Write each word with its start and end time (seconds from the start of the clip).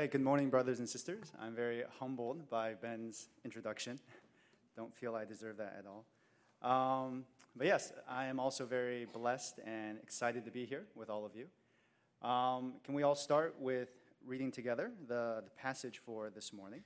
right, 0.00 0.12
good 0.12 0.22
morning, 0.22 0.48
brothers 0.48 0.78
and 0.78 0.88
sisters. 0.88 1.32
I'm 1.40 1.56
very 1.56 1.82
humbled 1.98 2.48
by 2.48 2.74
Ben's 2.74 3.30
introduction. 3.44 3.98
Don't 4.76 4.94
feel 4.94 5.16
I 5.16 5.24
deserve 5.24 5.56
that 5.56 5.74
at 5.76 5.86
all. 5.88 6.04
Um, 6.62 7.24
but 7.56 7.66
yes, 7.66 7.92
I 8.08 8.26
am 8.26 8.38
also 8.38 8.64
very 8.64 9.06
blessed 9.06 9.58
and 9.66 9.98
excited 10.00 10.44
to 10.44 10.52
be 10.52 10.66
here 10.66 10.84
with 10.94 11.10
all 11.10 11.26
of 11.26 11.32
you. 11.34 11.48
Um, 12.28 12.74
can 12.84 12.94
we 12.94 13.02
all 13.02 13.16
start 13.16 13.56
with 13.58 13.88
reading 14.24 14.52
together 14.52 14.92
the, 15.08 15.42
the 15.42 15.50
passage 15.60 16.00
for 16.06 16.30
this 16.30 16.52
morning? 16.52 16.84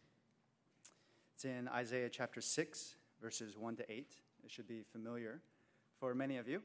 It's 1.34 1.44
in 1.44 1.68
Isaiah 1.68 2.08
chapter 2.08 2.40
6, 2.40 2.94
verses 3.20 3.58
1 3.58 3.76
to 3.76 3.92
8. 3.92 4.06
It 4.42 4.50
should 4.50 4.66
be 4.66 4.84
familiar 4.90 5.42
for 6.00 6.14
many 6.14 6.38
of 6.38 6.48
you. 6.48 6.62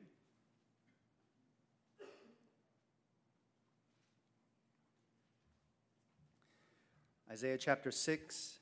Isaiah 7.30 7.58
chapter 7.58 7.92
6, 7.92 8.60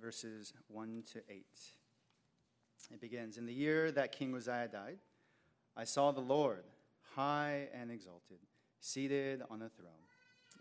verses 0.00 0.54
1 0.68 1.02
to 1.12 1.20
8. 1.28 1.44
It 2.90 3.00
begins 3.00 3.36
In 3.36 3.44
the 3.44 3.52
year 3.52 3.92
that 3.92 4.10
King 4.10 4.34
Uzziah 4.34 4.68
died, 4.72 4.96
I 5.76 5.84
saw 5.84 6.12
the 6.12 6.22
Lord 6.22 6.64
high 7.14 7.68
and 7.74 7.90
exalted, 7.90 8.38
seated 8.80 9.42
on 9.50 9.60
a 9.60 9.68
throne, 9.68 9.92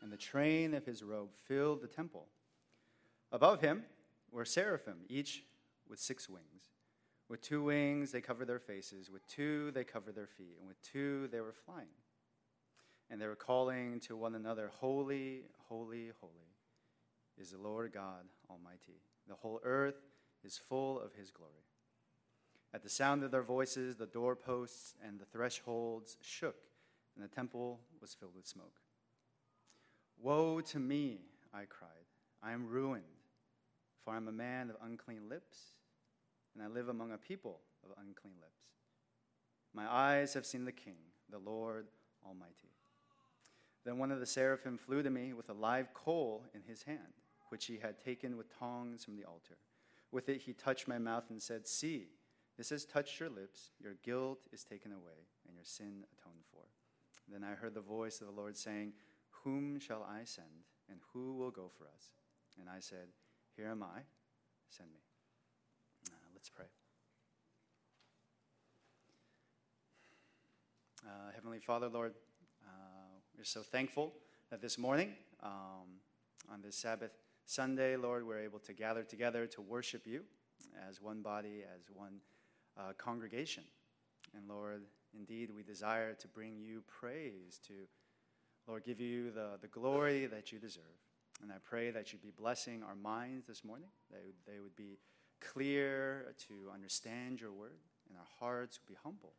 and 0.01 0.11
the 0.11 0.17
train 0.17 0.73
of 0.73 0.85
his 0.85 1.01
robe 1.01 1.29
filled 1.47 1.81
the 1.81 1.87
temple. 1.87 2.27
Above 3.31 3.61
him 3.61 3.83
were 4.31 4.43
seraphim, 4.43 4.97
each 5.07 5.45
with 5.89 5.99
six 5.99 6.27
wings. 6.27 6.71
With 7.29 7.41
two 7.41 7.63
wings 7.63 8.11
they 8.11 8.19
covered 8.19 8.47
their 8.47 8.59
faces, 8.59 9.09
with 9.09 9.25
two 9.27 9.71
they 9.71 9.85
covered 9.85 10.15
their 10.15 10.27
feet, 10.27 10.57
and 10.59 10.67
with 10.67 10.81
two 10.81 11.29
they 11.31 11.39
were 11.39 11.53
flying. 11.53 11.87
And 13.09 13.21
they 13.21 13.27
were 13.27 13.35
calling 13.35 14.01
to 14.01 14.17
one 14.17 14.35
another, 14.35 14.69
Holy, 14.81 15.43
holy, 15.69 16.11
holy 16.19 16.54
is 17.39 17.51
the 17.51 17.57
Lord 17.57 17.91
God 17.93 18.25
Almighty. 18.49 19.01
The 19.27 19.35
whole 19.35 19.59
earth 19.63 20.01
is 20.43 20.57
full 20.57 20.99
of 20.99 21.13
his 21.13 21.31
glory. 21.31 21.51
At 22.73 22.83
the 22.83 22.89
sound 22.89 23.23
of 23.23 23.31
their 23.31 23.41
voices, 23.41 23.95
the 23.95 24.05
doorposts 24.05 24.95
and 25.05 25.19
the 25.19 25.25
thresholds 25.25 26.17
shook, 26.21 26.57
and 27.15 27.23
the 27.23 27.33
temple 27.33 27.79
was 28.01 28.13
filled 28.13 28.35
with 28.35 28.47
smoke. 28.47 28.81
Woe 30.21 30.61
to 30.61 30.79
me, 30.79 31.19
I 31.53 31.65
cried. 31.65 31.89
I 32.43 32.51
am 32.51 32.67
ruined, 32.67 33.03
for 34.03 34.13
I 34.13 34.17
am 34.17 34.27
a 34.27 34.33
man 34.33 34.69
of 34.69 34.75
unclean 34.83 35.29
lips, 35.29 35.57
and 36.53 36.63
I 36.63 36.67
live 36.67 36.89
among 36.89 37.11
a 37.11 37.17
people 37.17 37.59
of 37.83 37.91
unclean 37.97 38.35
lips. 38.39 38.63
My 39.73 39.91
eyes 39.91 40.33
have 40.33 40.45
seen 40.45 40.65
the 40.65 40.71
King, 40.71 40.97
the 41.29 41.39
Lord 41.39 41.87
Almighty. 42.25 42.71
Then 43.83 43.97
one 43.97 44.11
of 44.11 44.19
the 44.19 44.25
seraphim 44.25 44.77
flew 44.77 45.03
to 45.03 45.09
me 45.09 45.33
with 45.33 45.49
a 45.49 45.53
live 45.53 45.93
coal 45.93 46.45
in 46.53 46.61
his 46.67 46.83
hand 46.83 47.13
which 47.49 47.65
he 47.65 47.77
had 47.77 47.99
taken 48.03 48.37
with 48.37 48.57
tongs 48.57 49.03
from 49.03 49.15
the 49.15 49.25
altar. 49.25 49.57
With 50.11 50.29
it 50.29 50.41
he 50.41 50.53
touched 50.53 50.87
my 50.87 50.97
mouth 50.97 51.25
and 51.29 51.41
said, 51.41 51.67
See, 51.67 52.07
this 52.57 52.69
has 52.69 52.85
touched 52.85 53.19
your 53.19 53.29
lips, 53.29 53.71
your 53.81 53.95
guilt 54.03 54.47
is 54.53 54.63
taken 54.63 54.91
away, 54.91 55.27
and 55.47 55.55
your 55.55 55.65
sin 55.65 56.05
atoned 56.13 56.43
for. 56.51 56.63
Then 57.31 57.43
I 57.43 57.55
heard 57.55 57.73
the 57.73 57.81
voice 57.81 58.21
of 58.21 58.27
the 58.27 58.33
Lord 58.33 58.55
saying, 58.55 58.93
Whom 59.43 59.79
shall 59.79 60.03
I 60.03 60.23
send, 60.23 60.47
and 60.89 60.99
who 61.11 61.33
will 61.33 61.51
go 61.51 61.69
for 61.77 61.85
us? 61.85 62.11
And 62.59 62.69
I 62.69 62.79
said, 62.79 63.09
Here 63.55 63.67
am 63.67 63.83
I, 63.83 64.01
send 64.69 64.89
me. 64.91 64.99
Uh, 66.07 66.27
let's 66.33 66.49
pray. 66.49 66.65
Uh, 71.05 71.31
Heavenly 71.33 71.59
Father, 71.59 71.89
Lord, 71.89 72.13
uh, 72.65 73.19
we're 73.37 73.43
so 73.43 73.61
thankful 73.61 74.13
that 74.49 74.61
this 74.61 74.77
morning, 74.77 75.13
um, 75.43 75.99
on 76.51 76.61
this 76.61 76.75
Sabbath 76.75 77.11
Sunday, 77.45 77.95
Lord, 77.95 78.25
we're 78.25 78.39
able 78.39 78.59
to 78.59 78.73
gather 78.73 79.03
together 79.03 79.45
to 79.47 79.61
worship 79.61 80.07
you 80.07 80.23
as 80.89 81.01
one 81.01 81.21
body, 81.21 81.63
as 81.75 81.83
one 81.93 82.19
uh, 82.77 82.93
congregation. 82.97 83.63
And 84.35 84.47
Lord, 84.49 84.81
indeed, 85.17 85.51
we 85.55 85.61
desire 85.63 86.13
to 86.15 86.27
bring 86.27 86.59
you 86.59 86.83
praise, 86.87 87.59
to, 87.67 87.73
Lord, 88.67 88.83
give 88.83 88.99
you 88.99 89.31
the, 89.31 89.59
the 89.61 89.67
glory 89.67 90.25
that 90.25 90.51
you 90.51 90.59
deserve. 90.59 90.83
And 91.43 91.51
I 91.51 91.57
pray 91.63 91.91
that 91.91 92.11
you'd 92.11 92.23
be 92.23 92.31
blessing 92.35 92.81
our 92.81 92.95
minds 92.95 93.45
this 93.45 93.63
morning, 93.63 93.89
that 94.11 94.21
they 94.47 94.59
would 94.59 94.75
be 94.75 94.97
clear 95.39 96.33
to 96.47 96.71
understand 96.73 97.39
your 97.39 97.51
word, 97.51 97.77
and 98.09 98.17
our 98.17 98.27
hearts 98.39 98.79
would 98.79 98.91
be 98.91 98.97
humble, 99.03 99.33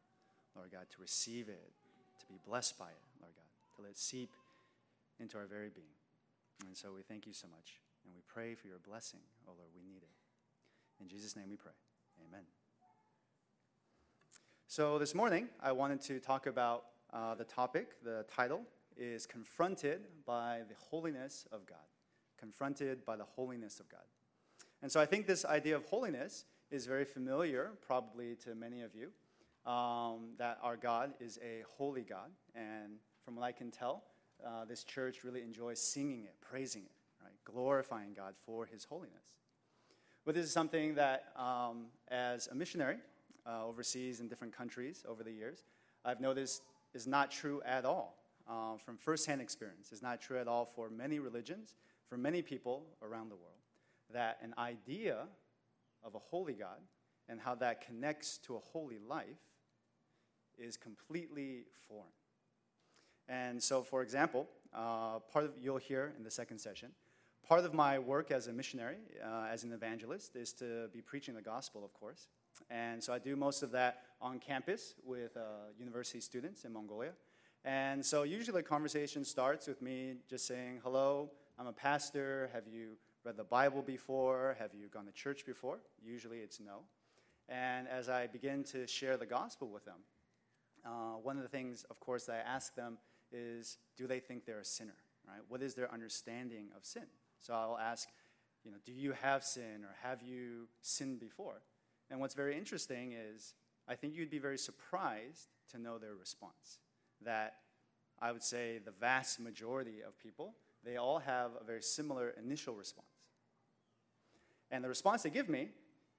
Lord 0.54 0.70
God, 0.70 0.86
to 0.90 1.00
receive 1.00 1.48
it, 1.48 1.72
to 2.20 2.26
be 2.26 2.38
blessed 2.46 2.78
by 2.78 2.86
it, 2.86 3.02
Lord 3.20 3.32
God, 3.34 3.76
to 3.76 3.82
let 3.82 3.90
it 3.90 3.98
seep 3.98 4.30
into 5.18 5.38
our 5.38 5.46
very 5.46 5.70
being. 5.70 5.86
And 6.66 6.76
so 6.76 6.92
we 6.94 7.02
thank 7.02 7.26
you 7.26 7.32
so 7.32 7.48
much. 7.48 7.80
And 8.06 8.14
we 8.14 8.22
pray 8.26 8.54
for 8.54 8.68
your 8.68 8.78
blessing, 8.78 9.20
oh 9.48 9.52
Lord, 9.58 9.70
we 9.74 9.82
need 9.82 10.02
it. 10.02 10.08
In 11.00 11.08
Jesus' 11.08 11.36
name 11.36 11.50
we 11.50 11.56
pray. 11.56 11.72
Amen. 12.28 12.44
So 14.68 14.98
this 14.98 15.14
morning, 15.14 15.48
I 15.62 15.72
wanted 15.72 16.00
to 16.02 16.20
talk 16.20 16.46
about 16.46 16.84
uh, 17.12 17.34
the 17.34 17.44
topic. 17.44 18.02
The 18.02 18.24
title 18.28 18.62
is 18.96 19.26
Confronted 19.26 20.02
by 20.24 20.62
the 20.68 20.74
Holiness 20.90 21.46
of 21.52 21.66
God. 21.66 21.78
Confronted 22.38 23.04
by 23.04 23.16
the 23.16 23.24
Holiness 23.24 23.80
of 23.80 23.88
God. 23.88 24.04
And 24.82 24.90
so 24.90 25.00
I 25.00 25.06
think 25.06 25.26
this 25.26 25.44
idea 25.44 25.76
of 25.76 25.84
holiness 25.84 26.44
is 26.70 26.86
very 26.86 27.04
familiar, 27.04 27.72
probably 27.86 28.34
to 28.44 28.54
many 28.54 28.82
of 28.82 28.90
you, 28.94 29.10
um, 29.70 30.30
that 30.38 30.58
our 30.62 30.76
God 30.76 31.14
is 31.20 31.38
a 31.42 31.64
holy 31.76 32.02
God. 32.02 32.30
And 32.54 32.98
from 33.24 33.36
what 33.36 33.44
I 33.44 33.52
can 33.52 33.70
tell, 33.70 34.04
uh, 34.44 34.64
this 34.64 34.84
church 34.84 35.24
really 35.24 35.42
enjoys 35.42 35.80
singing 35.80 36.24
it, 36.24 36.34
praising 36.40 36.82
it? 36.82 36.95
Glorifying 37.50 38.12
God 38.14 38.34
for 38.44 38.66
his 38.66 38.84
holiness. 38.84 39.36
But 40.26 40.34
this 40.34 40.44
is 40.44 40.52
something 40.52 40.96
that, 40.96 41.32
um, 41.36 41.86
as 42.08 42.48
a 42.48 42.54
missionary 42.54 42.98
uh, 43.46 43.64
overseas 43.64 44.20
in 44.20 44.28
different 44.28 44.54
countries 44.54 45.04
over 45.08 45.22
the 45.22 45.30
years, 45.32 45.62
I've 46.04 46.20
noticed 46.20 46.62
is 46.94 47.06
not 47.06 47.30
true 47.30 47.62
at 47.64 47.84
all 47.84 48.18
uh, 48.48 48.76
from 48.76 48.96
firsthand 48.96 49.40
experience. 49.40 49.90
It's 49.92 50.02
not 50.02 50.20
true 50.20 50.38
at 50.38 50.48
all 50.48 50.64
for 50.64 50.90
many 50.90 51.18
religions, 51.18 51.74
for 52.08 52.16
many 52.16 52.42
people 52.42 52.84
around 53.02 53.28
the 53.28 53.36
world. 53.36 53.54
That 54.12 54.38
an 54.42 54.54
idea 54.58 55.26
of 56.04 56.14
a 56.14 56.18
holy 56.18 56.54
God 56.54 56.80
and 57.28 57.40
how 57.40 57.54
that 57.56 57.86
connects 57.86 58.38
to 58.38 58.56
a 58.56 58.60
holy 58.60 58.98
life 58.98 59.26
is 60.58 60.76
completely 60.76 61.64
foreign. 61.88 62.06
And 63.28 63.62
so, 63.62 63.82
for 63.82 64.02
example, 64.02 64.48
uh, 64.72 65.18
part 65.32 65.44
of 65.44 65.52
you'll 65.60 65.76
hear 65.78 66.12
in 66.16 66.22
the 66.22 66.30
second 66.30 66.58
session 66.58 66.90
Part 67.48 67.64
of 67.64 67.72
my 67.72 68.00
work 68.00 68.32
as 68.32 68.48
a 68.48 68.52
missionary, 68.52 68.96
uh, 69.24 69.46
as 69.48 69.62
an 69.62 69.72
evangelist, 69.72 70.34
is 70.34 70.52
to 70.54 70.88
be 70.92 71.00
preaching 71.00 71.32
the 71.32 71.42
gospel, 71.42 71.84
of 71.84 71.94
course. 71.94 72.26
And 72.70 73.00
so 73.00 73.12
I 73.12 73.20
do 73.20 73.36
most 73.36 73.62
of 73.62 73.70
that 73.70 74.02
on 74.20 74.40
campus 74.40 74.94
with 75.04 75.36
uh, 75.36 75.40
university 75.78 76.20
students 76.20 76.64
in 76.64 76.72
Mongolia. 76.72 77.12
And 77.64 78.04
so 78.04 78.24
usually 78.24 78.62
the 78.62 78.68
conversation 78.68 79.24
starts 79.24 79.68
with 79.68 79.80
me 79.80 80.14
just 80.28 80.48
saying, 80.48 80.80
Hello, 80.82 81.30
I'm 81.56 81.68
a 81.68 81.72
pastor. 81.72 82.50
Have 82.52 82.66
you 82.66 82.96
read 83.24 83.36
the 83.36 83.44
Bible 83.44 83.80
before? 83.80 84.56
Have 84.58 84.74
you 84.74 84.88
gone 84.88 85.06
to 85.06 85.12
church 85.12 85.46
before? 85.46 85.78
Usually 86.04 86.38
it's 86.38 86.58
no. 86.58 86.80
And 87.48 87.86
as 87.86 88.08
I 88.08 88.26
begin 88.26 88.64
to 88.72 88.88
share 88.88 89.16
the 89.16 89.26
gospel 89.26 89.68
with 89.68 89.84
them, 89.84 90.00
uh, 90.84 91.18
one 91.22 91.36
of 91.36 91.44
the 91.44 91.48
things, 91.48 91.84
of 91.90 92.00
course, 92.00 92.24
that 92.24 92.44
I 92.44 92.50
ask 92.56 92.74
them 92.74 92.98
is, 93.30 93.78
Do 93.96 94.08
they 94.08 94.18
think 94.18 94.46
they're 94.46 94.58
a 94.58 94.64
sinner? 94.64 94.96
Right? 95.28 95.42
What 95.48 95.62
is 95.62 95.74
their 95.74 95.92
understanding 95.92 96.70
of 96.76 96.84
sin? 96.84 97.06
So 97.46 97.54
I'll 97.54 97.78
ask, 97.78 98.08
you 98.64 98.72
know, 98.72 98.78
do 98.84 98.92
you 98.92 99.12
have 99.12 99.44
sin 99.44 99.84
or 99.84 99.94
have 100.02 100.20
you 100.20 100.66
sinned 100.82 101.20
before? 101.20 101.62
And 102.10 102.18
what's 102.18 102.34
very 102.34 102.56
interesting 102.56 103.12
is 103.12 103.54
I 103.86 103.94
think 103.94 104.16
you'd 104.16 104.30
be 104.30 104.40
very 104.40 104.58
surprised 104.58 105.46
to 105.70 105.78
know 105.78 105.96
their 105.98 106.16
response. 106.16 106.80
That 107.22 107.54
I 108.20 108.32
would 108.32 108.42
say 108.42 108.80
the 108.84 108.90
vast 108.90 109.38
majority 109.38 110.00
of 110.04 110.18
people, 110.18 110.54
they 110.84 110.96
all 110.96 111.20
have 111.20 111.52
a 111.60 111.62
very 111.62 111.82
similar 111.82 112.30
initial 112.30 112.74
response. 112.74 113.06
And 114.72 114.82
the 114.82 114.88
response 114.88 115.22
they 115.22 115.30
give 115.30 115.48
me 115.48 115.68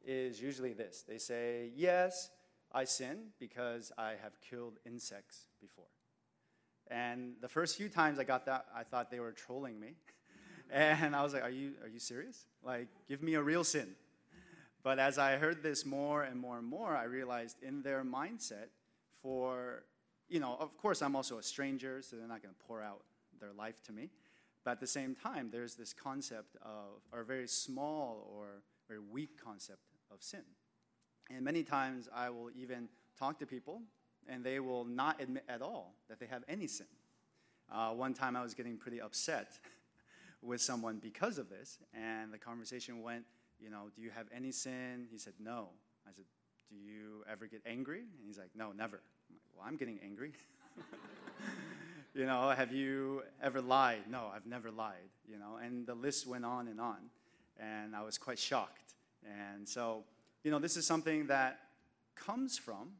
is 0.05 0.41
usually 0.41 0.71
this 0.71 1.03
they 1.05 1.17
say, 1.17 1.71
Yes, 1.75 2.29
I 2.71 2.85
sin 2.85 3.31
because 3.37 3.91
I 3.97 4.11
have 4.23 4.39
killed 4.39 4.79
insects 4.85 5.47
before. 5.59 5.91
And 6.89 7.33
the 7.41 7.49
first 7.49 7.75
few 7.75 7.89
times 7.89 8.17
I 8.17 8.23
got 8.23 8.45
that, 8.45 8.67
I 8.73 8.83
thought 8.83 9.11
they 9.11 9.19
were 9.19 9.33
trolling 9.33 9.77
me. 9.77 9.95
And 10.71 11.15
I 11.15 11.23
was 11.23 11.33
like, 11.33 11.43
are 11.43 11.49
you, 11.49 11.73
are 11.81 11.87
you 11.87 11.99
serious? 11.99 12.45
Like, 12.63 12.87
give 13.07 13.23
me 13.23 13.35
a 13.35 13.41
real 13.41 13.63
sin. 13.63 13.95
But 14.83 14.99
as 14.99 15.17
I 15.17 15.37
heard 15.37 15.63
this 15.63 15.85
more 15.85 16.23
and 16.23 16.39
more 16.39 16.57
and 16.57 16.67
more, 16.67 16.95
I 16.95 17.03
realized 17.03 17.61
in 17.63 17.81
their 17.81 18.03
mindset, 18.03 18.69
for, 19.21 19.83
you 20.29 20.39
know, 20.39 20.55
of 20.59 20.77
course, 20.77 21.01
I'm 21.01 21.15
also 21.15 21.37
a 21.37 21.43
stranger, 21.43 22.01
so 22.01 22.15
they're 22.15 22.27
not 22.27 22.41
going 22.41 22.53
to 22.53 22.65
pour 22.65 22.81
out 22.81 23.01
their 23.39 23.51
life 23.51 23.81
to 23.83 23.91
me. 23.91 24.09
But 24.63 24.71
at 24.71 24.79
the 24.79 24.87
same 24.87 25.15
time, 25.15 25.49
there's 25.51 25.75
this 25.75 25.93
concept 25.93 26.55
of, 26.61 27.01
or 27.11 27.21
a 27.21 27.25
very 27.25 27.47
small 27.47 28.29
or 28.33 28.61
very 28.87 28.99
weak 28.99 29.41
concept 29.43 29.81
of 30.11 30.21
sin. 30.21 30.43
And 31.29 31.43
many 31.43 31.63
times 31.63 32.07
I 32.13 32.29
will 32.29 32.49
even 32.55 32.87
talk 33.17 33.39
to 33.39 33.45
people, 33.45 33.81
and 34.29 34.43
they 34.43 34.59
will 34.59 34.85
not 34.85 35.21
admit 35.21 35.43
at 35.49 35.61
all 35.61 35.95
that 36.09 36.19
they 36.19 36.27
have 36.27 36.43
any 36.47 36.67
sin. 36.67 36.87
Uh, 37.71 37.91
one 37.91 38.13
time 38.13 38.35
I 38.35 38.43
was 38.43 38.53
getting 38.53 38.77
pretty 38.77 39.01
upset 39.01 39.59
with 40.41 40.61
someone 40.61 40.99
because 41.01 41.37
of 41.37 41.49
this. 41.49 41.79
And 41.93 42.33
the 42.33 42.37
conversation 42.37 43.01
went, 43.01 43.23
you 43.59 43.69
know, 43.69 43.89
do 43.95 44.01
you 44.01 44.09
have 44.11 44.27
any 44.35 44.51
sin? 44.51 45.07
He 45.11 45.17
said, 45.17 45.33
no. 45.39 45.69
I 46.07 46.11
said, 46.13 46.25
do 46.69 46.75
you 46.75 47.23
ever 47.31 47.47
get 47.47 47.61
angry? 47.65 47.99
And 47.99 48.25
he's 48.25 48.37
like, 48.37 48.51
no, 48.55 48.71
never. 48.71 49.01
I'm 49.29 49.35
like, 49.35 49.41
well, 49.55 49.65
I'm 49.67 49.77
getting 49.77 49.99
angry. 50.03 50.33
you 52.13 52.25
know, 52.25 52.49
have 52.49 52.71
you 52.73 53.23
ever 53.41 53.61
lied? 53.61 54.03
No, 54.09 54.31
I've 54.33 54.45
never 54.45 54.71
lied, 54.71 55.09
you 55.27 55.37
know. 55.37 55.57
And 55.63 55.87
the 55.87 55.95
list 55.95 56.27
went 56.27 56.45
on 56.45 56.67
and 56.67 56.79
on. 56.79 56.97
And 57.59 57.95
I 57.95 58.03
was 58.03 58.17
quite 58.17 58.37
shocked. 58.37 58.93
And 59.25 59.67
so, 59.67 60.03
you 60.43 60.51
know, 60.51 60.59
this 60.59 60.77
is 60.77 60.85
something 60.85 61.27
that 61.27 61.59
comes 62.15 62.57
from 62.57 62.91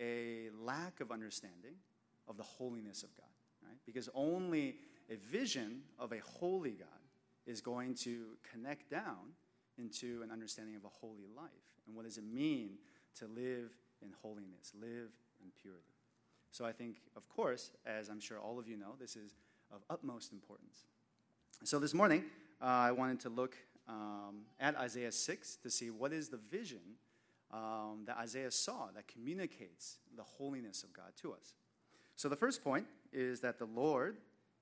a 0.00 0.48
lack 0.60 1.00
of 1.00 1.10
understanding 1.10 1.74
of 2.28 2.36
the 2.36 2.42
holiness 2.42 3.02
of 3.02 3.14
God, 3.16 3.26
right? 3.66 3.76
Because 3.86 4.08
only 4.14 4.76
a 5.10 5.16
vision 5.16 5.82
of 5.98 6.12
a 6.12 6.20
holy 6.38 6.72
God 6.72 6.88
is 7.46 7.60
going 7.60 7.94
to 7.96 8.36
connect 8.50 8.90
down 8.90 9.34
into 9.78 10.20
an 10.22 10.30
understanding 10.30 10.76
of 10.76 10.84
a 10.84 10.88
holy 10.88 11.26
life. 11.36 11.50
And 11.86 11.96
what 11.96 12.04
does 12.04 12.18
it 12.18 12.24
mean 12.24 12.78
to 13.18 13.26
live 13.26 13.72
in 14.02 14.12
holiness, 14.22 14.72
live 14.80 15.10
in 15.42 15.50
purity? 15.60 15.82
So 16.52 16.64
I 16.64 16.72
think, 16.72 16.96
of 17.16 17.28
course, 17.28 17.72
as 17.86 18.08
I'm 18.08 18.20
sure 18.20 18.38
all 18.38 18.58
of 18.58 18.68
you 18.68 18.76
know, 18.76 18.94
this 19.00 19.16
is 19.16 19.34
of 19.72 19.82
utmost 19.88 20.32
importance. 20.32 20.86
So 21.64 21.78
this 21.78 21.94
morning, 21.94 22.24
uh, 22.60 22.64
I 22.64 22.92
wanted 22.92 23.20
to 23.20 23.28
look 23.28 23.56
um, 23.88 24.42
at 24.58 24.76
Isaiah 24.76 25.12
6 25.12 25.56
to 25.56 25.70
see 25.70 25.90
what 25.90 26.12
is 26.12 26.28
the 26.28 26.38
vision 26.50 26.96
um, 27.52 28.02
that 28.06 28.16
Isaiah 28.18 28.50
saw 28.50 28.88
that 28.94 29.08
communicates 29.08 29.98
the 30.16 30.22
holiness 30.22 30.82
of 30.82 30.92
God 30.92 31.12
to 31.22 31.32
us. 31.32 31.54
So 32.16 32.28
the 32.28 32.36
first 32.36 32.62
point 32.62 32.86
is 33.12 33.40
that 33.40 33.58
the 33.58 33.66
Lord 33.66 34.16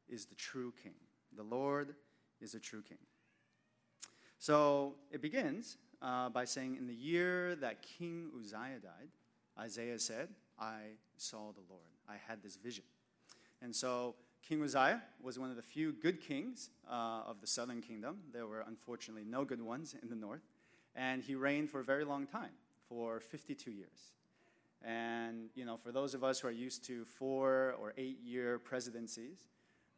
is 0.09 0.27
the 0.27 0.35
true 0.35 0.73
king. 0.83 0.95
The 1.37 1.43
Lord 1.43 1.95
is 2.41 2.55
a 2.55 2.61
true 2.61 2.83
king. 2.83 2.99
So 4.39 4.95
it 5.11 5.21
begins 5.21 5.77
uh, 6.01 6.29
by 6.29 6.45
saying, 6.45 6.77
In 6.77 6.87
the 6.87 6.95
year 6.95 7.57
that 7.57 7.83
King 7.83 8.31
Uzziah 8.39 8.81
died, 8.83 9.09
Isaiah 9.59 9.99
said, 9.99 10.29
I 10.59 10.97
saw 11.17 11.53
the 11.53 11.63
Lord. 11.69 11.83
I 12.09 12.15
had 12.27 12.43
this 12.43 12.57
vision. 12.57 12.85
And 13.61 13.75
so 13.75 14.15
King 14.47 14.63
Uzziah 14.63 15.03
was 15.21 15.39
one 15.39 15.51
of 15.51 15.57
the 15.57 15.63
few 15.63 15.93
good 15.93 16.21
kings 16.21 16.71
uh, 16.89 17.23
of 17.27 17.41
the 17.41 17.47
southern 17.47 17.83
kingdom. 17.83 18.19
There 18.33 18.47
were 18.47 18.65
unfortunately 18.67 19.25
no 19.25 19.45
good 19.45 19.61
ones 19.61 19.95
in 20.01 20.09
the 20.09 20.17
north. 20.17 20.43
And 20.95 21.23
he 21.23 21.35
reigned 21.35 21.71
for 21.71 21.81
a 21.81 21.85
very 21.85 22.05
long 22.05 22.27
time, 22.27 22.51
for 22.89 23.21
52 23.21 23.71
years. 23.71 24.13
And, 24.83 25.51
you 25.55 25.65
know, 25.65 25.77
for 25.77 25.93
those 25.93 26.15
of 26.15 26.23
us 26.23 26.41
who 26.41 26.49
are 26.49 26.53
used 26.53 26.85
to 26.87 27.05
four 27.05 27.75
or 27.81 27.93
eight 27.97 28.21
year 28.23 28.59
presidencies, 28.59 29.49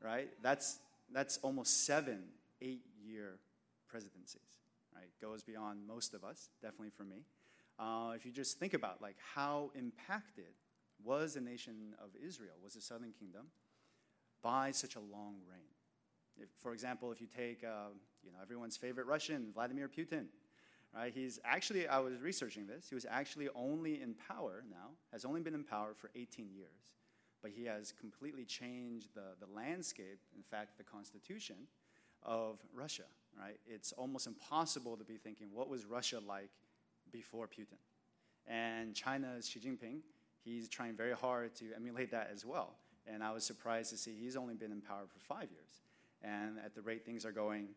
right, 0.03 0.29
that's, 0.43 0.79
that's 1.13 1.39
almost 1.39 1.87
seven 1.87 2.23
eight 2.61 2.85
year 3.05 3.39
presidencies, 3.89 4.59
right? 4.95 5.11
Goes 5.21 5.43
beyond 5.43 5.87
most 5.87 6.15
of 6.15 6.25
us, 6.25 6.49
definitely 6.63 6.91
for 6.91 7.05
me. 7.05 7.25
Uh, 7.79 8.13
if 8.15 8.27
you 8.27 8.33
just 8.33 8.59
think 8.59 8.75
about 8.75 9.01
like 9.01 9.17
how 9.35 9.71
impacted 9.75 10.53
was 11.03 11.35
the 11.35 11.41
nation 11.41 11.95
of 12.03 12.11
Israel, 12.23 12.55
was 12.63 12.75
the 12.75 12.81
southern 12.81 13.13
kingdom, 13.19 13.47
by 14.43 14.71
such 14.71 14.97
a 14.97 15.01
long 15.01 15.37
reign. 15.49 15.61
If, 16.37 16.49
for 16.61 16.73
example, 16.73 17.13
if 17.13 17.21
you 17.21 17.27
take 17.27 17.65
uh, 17.65 17.89
you 18.23 18.33
know 18.33 18.39
everyone's 18.43 18.77
favorite 18.77 19.07
Russian, 19.07 19.51
Vladimir 19.55 19.89
Putin, 19.89 20.27
right? 20.95 21.13
He's 21.15 21.41
actually 21.45 21.89
I 21.89 21.99
was 21.99 22.21
researching 22.21 22.67
this. 22.67 22.89
He 22.89 22.95
was 22.95 23.07
actually 23.09 23.49
only 23.55 24.01
in 24.01 24.15
power 24.29 24.65
now, 24.71 24.91
has 25.13 25.25
only 25.25 25.41
been 25.41 25.55
in 25.55 25.65
power 25.65 25.95
for 25.95 26.11
18 26.15 26.51
years, 26.55 26.93
but 27.43 27.51
he 27.51 27.65
has 27.65 27.93
completely 27.93 28.45
changed 28.45 29.15
the, 29.15 29.35
the 29.45 29.53
landscape. 29.55 30.21
In 30.37 30.43
fact, 30.43 30.79
the 30.79 30.85
constitution 30.85 31.57
of 32.23 32.59
Russia, 32.75 33.05
right? 33.39 33.59
It's 33.67 33.93
almost 33.93 34.27
impossible 34.27 34.97
to 34.97 35.05
be 35.05 35.17
thinking 35.17 35.49
what 35.53 35.69
was 35.69 35.85
Russia 35.85 36.21
like 36.27 36.51
before 37.13 37.47
Putin, 37.47 37.79
and 38.47 38.95
China's 38.95 39.49
Xi 39.49 39.61
Jinping. 39.61 40.01
He's 40.43 40.69
trying 40.69 40.97
very 40.97 41.13
hard 41.13 41.55
to 41.57 41.67
emulate 41.77 42.11
that 42.13 42.31
as 42.33 42.45
well. 42.45 42.77
And 43.07 43.23
I 43.23 43.33
was 43.33 43.45
surprised 43.45 43.91
to 43.91 43.97
see 43.97 44.15
he's 44.19 44.37
only 44.37 44.55
been 44.55 44.73
in 44.73 44.81
power 44.81 45.05
for 45.07 45.19
five 45.19 45.51
years. 45.51 45.81
And 46.23 46.59
at 46.65 46.75
the 46.75 46.83
rate 46.83 47.05
things 47.05 47.25
are 47.25 47.33
going, 47.33 47.69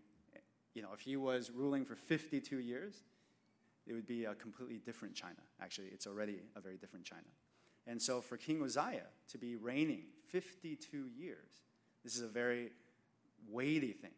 you 0.74 0.82
know, 0.82 0.90
if 0.94 1.02
he 1.02 1.18
was 1.18 1.52
ruling 1.52 1.86
for 1.86 1.96
52 1.96 2.60
years, 2.60 3.04
it 3.86 3.94
would 3.94 4.08
be 4.08 4.26
a 4.26 4.36
completely 4.36 4.78
different 4.78 5.14
China. 5.14 5.42
Actually, 5.62 5.88
it's 5.88 6.08
already 6.08 6.40
a 6.56 6.62
very 6.62 6.78
different 6.78 7.06
China. 7.06 7.28
And 7.88 8.02
so 8.02 8.22
for 8.22 8.38
King 8.38 8.62
Uzziah 8.64 9.08
to 9.32 9.38
be 9.38 9.56
reigning 9.56 10.04
52 10.30 11.10
years, 11.18 11.62
this 12.04 12.16
is 12.16 12.22
a 12.22 12.28
very 12.28 12.72
weighty 13.50 13.92
thing. 13.92 14.12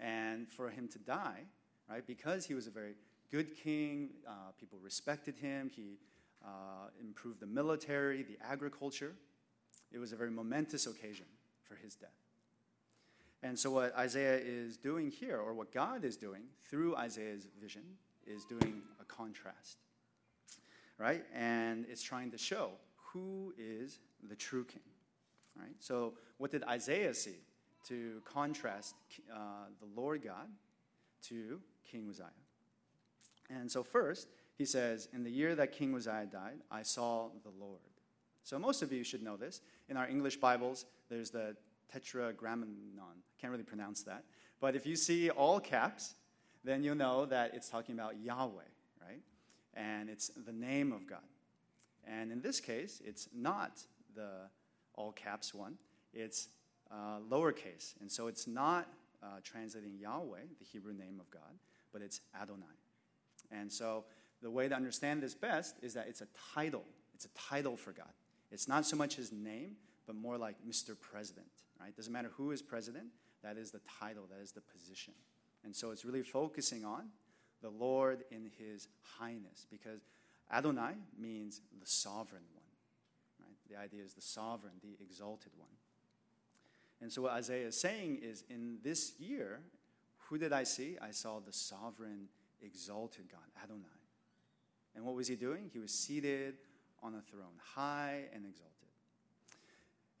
And 0.00 0.48
for 0.48 0.70
him 0.70 0.88
to 0.88 0.98
die, 0.98 1.42
right, 1.88 2.06
because 2.06 2.46
he 2.46 2.54
was 2.54 2.66
a 2.66 2.70
very 2.70 2.94
good 3.30 3.56
king, 3.56 4.10
uh, 4.26 4.52
people 4.58 4.78
respected 4.82 5.36
him, 5.36 5.70
he 5.74 5.98
uh, 6.44 6.88
improved 7.00 7.40
the 7.40 7.46
military, 7.46 8.22
the 8.22 8.36
agriculture. 8.44 9.14
It 9.92 9.98
was 9.98 10.12
a 10.12 10.16
very 10.16 10.30
momentous 10.30 10.86
occasion 10.86 11.26
for 11.62 11.76
his 11.76 11.94
death. 11.94 12.10
And 13.42 13.58
so, 13.58 13.70
what 13.70 13.96
Isaiah 13.96 14.38
is 14.38 14.76
doing 14.76 15.10
here, 15.10 15.38
or 15.38 15.52
what 15.52 15.72
God 15.72 16.04
is 16.04 16.16
doing 16.16 16.42
through 16.68 16.96
Isaiah's 16.96 17.46
vision, 17.60 17.82
is 18.26 18.44
doing 18.44 18.82
a 19.00 19.04
contrast. 19.04 19.78
Right? 20.98 21.24
And 21.34 21.84
it's 21.90 22.02
trying 22.02 22.30
to 22.30 22.38
show 22.38 22.72
who 23.12 23.52
is 23.58 23.98
the 24.28 24.36
true 24.36 24.64
king. 24.64 24.82
Right? 25.58 25.74
So, 25.80 26.14
what 26.38 26.50
did 26.50 26.64
Isaiah 26.64 27.14
see 27.14 27.36
to 27.88 28.22
contrast 28.24 28.94
uh, 29.32 29.66
the 29.80 30.00
Lord 30.00 30.22
God 30.22 30.48
to 31.28 31.60
King 31.90 32.08
Uzziah? 32.08 32.26
And 33.50 33.70
so, 33.70 33.82
first, 33.82 34.28
he 34.56 34.64
says, 34.64 35.08
In 35.12 35.24
the 35.24 35.30
year 35.30 35.54
that 35.54 35.72
King 35.72 35.94
Uzziah 35.94 36.28
died, 36.30 36.60
I 36.70 36.82
saw 36.82 37.28
the 37.42 37.50
Lord. 37.60 37.80
So 38.44 38.58
most 38.58 38.82
of 38.82 38.92
you 38.92 39.04
should 39.04 39.22
know 39.22 39.36
this. 39.36 39.60
In 39.88 39.96
our 39.96 40.08
English 40.08 40.36
Bibles, 40.38 40.86
there's 41.08 41.30
the 41.30 41.56
tetragrammaton. 41.92 42.98
I 42.98 43.40
can't 43.40 43.50
really 43.50 43.62
pronounce 43.62 44.02
that. 44.04 44.24
But 44.60 44.74
if 44.74 44.86
you 44.86 44.96
see 44.96 45.30
all 45.30 45.60
caps, 45.60 46.14
then 46.64 46.82
you'll 46.82 46.96
know 46.96 47.24
that 47.26 47.54
it's 47.54 47.68
talking 47.68 47.94
about 47.94 48.20
Yahweh, 48.20 48.62
right? 49.00 49.20
And 49.74 50.08
it's 50.08 50.28
the 50.28 50.52
name 50.52 50.92
of 50.92 51.06
God. 51.06 51.20
And 52.06 52.32
in 52.32 52.40
this 52.40 52.60
case, 52.60 53.00
it's 53.04 53.28
not 53.34 53.80
the 54.14 54.48
all 54.94 55.12
caps 55.12 55.54
one, 55.54 55.78
it's 56.12 56.48
uh, 56.90 57.18
lowercase. 57.30 57.94
And 58.00 58.10
so 58.10 58.26
it's 58.26 58.46
not 58.46 58.88
uh, 59.22 59.26
translating 59.42 59.96
Yahweh, 59.98 60.40
the 60.58 60.64
Hebrew 60.64 60.92
name 60.92 61.18
of 61.20 61.30
God, 61.30 61.58
but 61.92 62.02
it's 62.02 62.20
Adonai. 62.40 62.66
And 63.50 63.70
so 63.70 64.04
the 64.42 64.50
way 64.50 64.68
to 64.68 64.74
understand 64.74 65.22
this 65.22 65.34
best 65.34 65.76
is 65.82 65.94
that 65.94 66.06
it's 66.08 66.20
a 66.20 66.28
title. 66.54 66.84
It's 67.14 67.24
a 67.24 67.28
title 67.50 67.76
for 67.76 67.92
God. 67.92 68.12
It's 68.50 68.68
not 68.68 68.84
so 68.84 68.96
much 68.96 69.16
his 69.16 69.32
name, 69.32 69.76
but 70.06 70.16
more 70.16 70.36
like 70.36 70.56
Mr. 70.68 70.98
President, 70.98 71.46
right? 71.80 71.96
Doesn't 71.96 72.12
matter 72.12 72.30
who 72.36 72.50
is 72.50 72.60
president, 72.60 73.06
that 73.42 73.56
is 73.56 73.70
the 73.70 73.80
title, 74.00 74.24
that 74.30 74.42
is 74.42 74.52
the 74.52 74.60
position. 74.60 75.14
And 75.64 75.74
so 75.74 75.90
it's 75.90 76.04
really 76.04 76.22
focusing 76.22 76.84
on 76.84 77.08
the 77.62 77.70
Lord 77.70 78.24
in 78.30 78.50
his 78.58 78.88
highness, 79.18 79.66
because 79.70 80.00
Adonai 80.50 80.94
means 81.18 81.60
the 81.80 81.86
sovereign 81.86 82.42
one, 82.54 82.64
right? 83.40 83.56
The 83.70 83.76
idea 83.76 84.04
is 84.04 84.14
the 84.14 84.20
sovereign, 84.20 84.74
the 84.82 85.02
exalted 85.02 85.52
one. 85.56 85.70
And 87.00 87.12
so 87.12 87.22
what 87.22 87.32
Isaiah 87.32 87.66
is 87.66 87.80
saying 87.80 88.20
is 88.22 88.44
in 88.48 88.78
this 88.82 89.14
year, 89.18 89.60
who 90.28 90.38
did 90.38 90.52
I 90.52 90.62
see? 90.62 90.96
I 91.02 91.10
saw 91.10 91.40
the 91.40 91.52
sovereign, 91.52 92.28
exalted 92.62 93.24
God, 93.30 93.40
Adonai. 93.62 93.86
And 94.94 95.04
what 95.04 95.14
was 95.14 95.26
he 95.26 95.36
doing? 95.36 95.70
He 95.72 95.78
was 95.78 95.92
seated 95.92 96.54
on 97.02 97.14
a 97.14 97.20
throne, 97.20 97.58
high 97.74 98.24
and 98.32 98.44
exalted. 98.46 98.72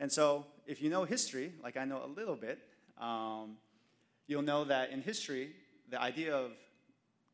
And 0.00 0.10
so, 0.10 0.46
if 0.66 0.82
you 0.82 0.90
know 0.90 1.04
history, 1.04 1.52
like 1.62 1.76
I 1.76 1.84
know 1.84 2.02
a 2.04 2.08
little 2.08 2.34
bit, 2.34 2.58
um, 2.98 3.56
you'll 4.26 4.42
know 4.42 4.64
that 4.64 4.90
in 4.90 5.00
history, 5.00 5.52
the 5.90 6.00
idea 6.00 6.34
of 6.34 6.52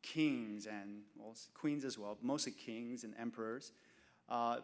kings 0.02 0.67
and 0.67 1.02
well, 1.17 1.35
queens 1.55 1.85
as 1.85 1.99
well, 1.99 2.19
mostly 2.23 2.52
kings 2.52 3.05
and 3.05 3.14
emperors, 3.19 3.73
uh, 4.28 4.59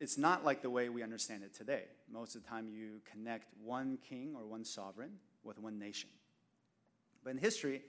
it's 0.00 0.16
not 0.16 0.44
like 0.44 0.62
the 0.62 0.70
way 0.70 0.88
we 0.88 1.02
understand 1.02 1.42
it 1.42 1.54
today. 1.54 1.84
Most 2.10 2.36
of 2.36 2.42
the 2.42 2.48
time, 2.48 2.68
you 2.68 3.00
connect 3.10 3.46
one 3.62 3.98
king 4.08 4.34
or 4.36 4.46
one 4.46 4.64
sovereign 4.64 5.12
with 5.42 5.58
one 5.58 5.78
nation. 5.78 6.10
But 7.24 7.30
in 7.30 7.38
history, 7.38 7.82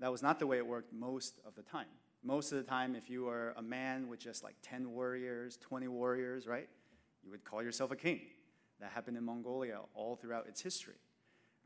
that 0.00 0.10
was 0.10 0.22
not 0.22 0.38
the 0.38 0.46
way 0.46 0.56
it 0.56 0.66
worked 0.66 0.92
most 0.92 1.38
of 1.46 1.54
the 1.54 1.62
time. 1.62 1.86
Most 2.22 2.52
of 2.52 2.58
the 2.58 2.64
time, 2.64 2.94
if 2.96 3.10
you 3.10 3.24
were 3.24 3.54
a 3.56 3.62
man 3.62 4.08
with 4.08 4.20
just 4.20 4.42
like 4.42 4.54
10 4.62 4.90
warriors, 4.90 5.58
20 5.58 5.88
warriors, 5.88 6.46
right, 6.46 6.68
you 7.22 7.30
would 7.30 7.44
call 7.44 7.62
yourself 7.62 7.90
a 7.90 7.96
king. 7.96 8.20
That 8.80 8.92
happened 8.92 9.18
in 9.18 9.24
Mongolia 9.24 9.80
all 9.94 10.16
throughout 10.16 10.46
its 10.46 10.62
history, 10.62 10.94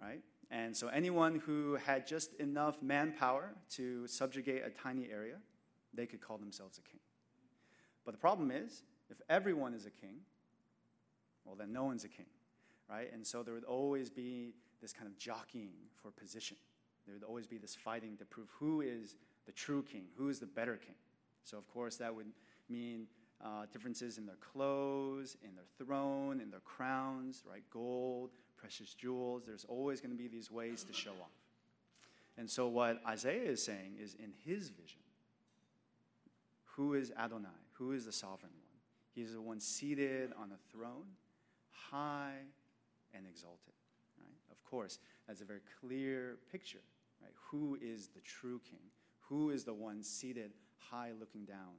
right? 0.00 0.20
And 0.50 0.76
so 0.76 0.88
anyone 0.88 1.40
who 1.46 1.76
had 1.76 2.06
just 2.06 2.34
enough 2.34 2.82
manpower 2.82 3.54
to 3.72 4.06
subjugate 4.06 4.62
a 4.64 4.70
tiny 4.70 5.08
area, 5.10 5.36
they 5.92 6.06
could 6.06 6.20
call 6.20 6.38
themselves 6.38 6.78
a 6.78 6.82
king. 6.82 7.00
But 8.04 8.12
the 8.12 8.18
problem 8.18 8.50
is, 8.50 8.82
if 9.10 9.20
everyone 9.28 9.74
is 9.74 9.86
a 9.86 9.90
king, 9.90 10.16
well, 11.44 11.56
then 11.56 11.72
no 11.72 11.84
one's 11.84 12.04
a 12.04 12.08
king, 12.08 12.26
right? 12.88 13.12
And 13.12 13.26
so 13.26 13.42
there 13.42 13.54
would 13.54 13.64
always 13.64 14.10
be 14.10 14.54
this 14.80 14.92
kind 14.92 15.06
of 15.06 15.16
jockeying 15.18 15.74
for 16.02 16.10
position. 16.10 16.56
There 17.06 17.14
would 17.14 17.24
always 17.24 17.46
be 17.46 17.58
this 17.58 17.74
fighting 17.74 18.16
to 18.18 18.24
prove 18.24 18.48
who 18.58 18.80
is 18.80 19.16
the 19.46 19.52
true 19.52 19.82
king, 19.82 20.04
who 20.16 20.28
is 20.28 20.38
the 20.38 20.46
better 20.46 20.76
king. 20.76 20.94
So, 21.44 21.58
of 21.58 21.68
course, 21.68 21.96
that 21.96 22.14
would 22.14 22.28
mean 22.68 23.06
uh, 23.44 23.66
differences 23.70 24.16
in 24.16 24.24
their 24.24 24.36
clothes, 24.36 25.36
in 25.42 25.54
their 25.54 25.64
throne, 25.78 26.40
in 26.40 26.50
their 26.50 26.60
crowns, 26.60 27.42
right? 27.48 27.62
Gold, 27.70 28.30
precious 28.64 28.94
jewels. 28.94 29.42
There's 29.46 29.66
always 29.68 30.00
going 30.00 30.12
to 30.12 30.16
be 30.16 30.26
these 30.26 30.50
ways 30.50 30.84
to 30.84 30.92
show 30.94 31.10
off. 31.10 31.36
And 32.38 32.48
so, 32.50 32.66
what 32.66 32.98
Isaiah 33.06 33.50
is 33.50 33.62
saying 33.62 33.96
is 34.02 34.14
in 34.14 34.32
his 34.42 34.70
vision, 34.70 35.00
who 36.64 36.94
is 36.94 37.12
Adonai? 37.18 37.60
Who 37.74 37.92
is 37.92 38.06
the 38.06 38.12
sovereign 38.12 38.52
one? 38.52 38.80
He's 39.14 39.34
the 39.34 39.42
one 39.42 39.60
seated 39.60 40.32
on 40.40 40.50
a 40.50 40.72
throne, 40.72 41.04
high 41.70 42.38
and 43.12 43.26
exalted. 43.26 43.74
Right? 44.18 44.34
Of 44.50 44.64
course, 44.64 44.98
that's 45.28 45.42
a 45.42 45.44
very 45.44 45.60
clear 45.80 46.38
picture. 46.50 46.82
Right? 47.22 47.32
Who 47.50 47.78
is 47.82 48.08
the 48.08 48.20
true 48.20 48.62
king? 48.68 48.80
Who 49.28 49.50
is 49.50 49.64
the 49.64 49.74
one 49.74 50.02
seated 50.02 50.52
high, 50.78 51.10
looking 51.20 51.44
down 51.44 51.76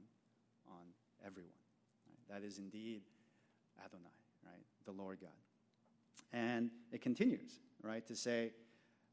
on 0.68 0.86
everyone? 1.26 1.50
Right? 2.08 2.40
That 2.40 2.46
is 2.46 2.58
indeed 2.58 3.02
Adonai, 3.84 4.04
right? 4.44 4.64
The 4.84 4.92
Lord 4.92 5.18
God. 5.20 5.45
And 6.32 6.70
it 6.92 7.00
continues, 7.00 7.60
right, 7.82 8.06
to 8.06 8.16
say, 8.16 8.52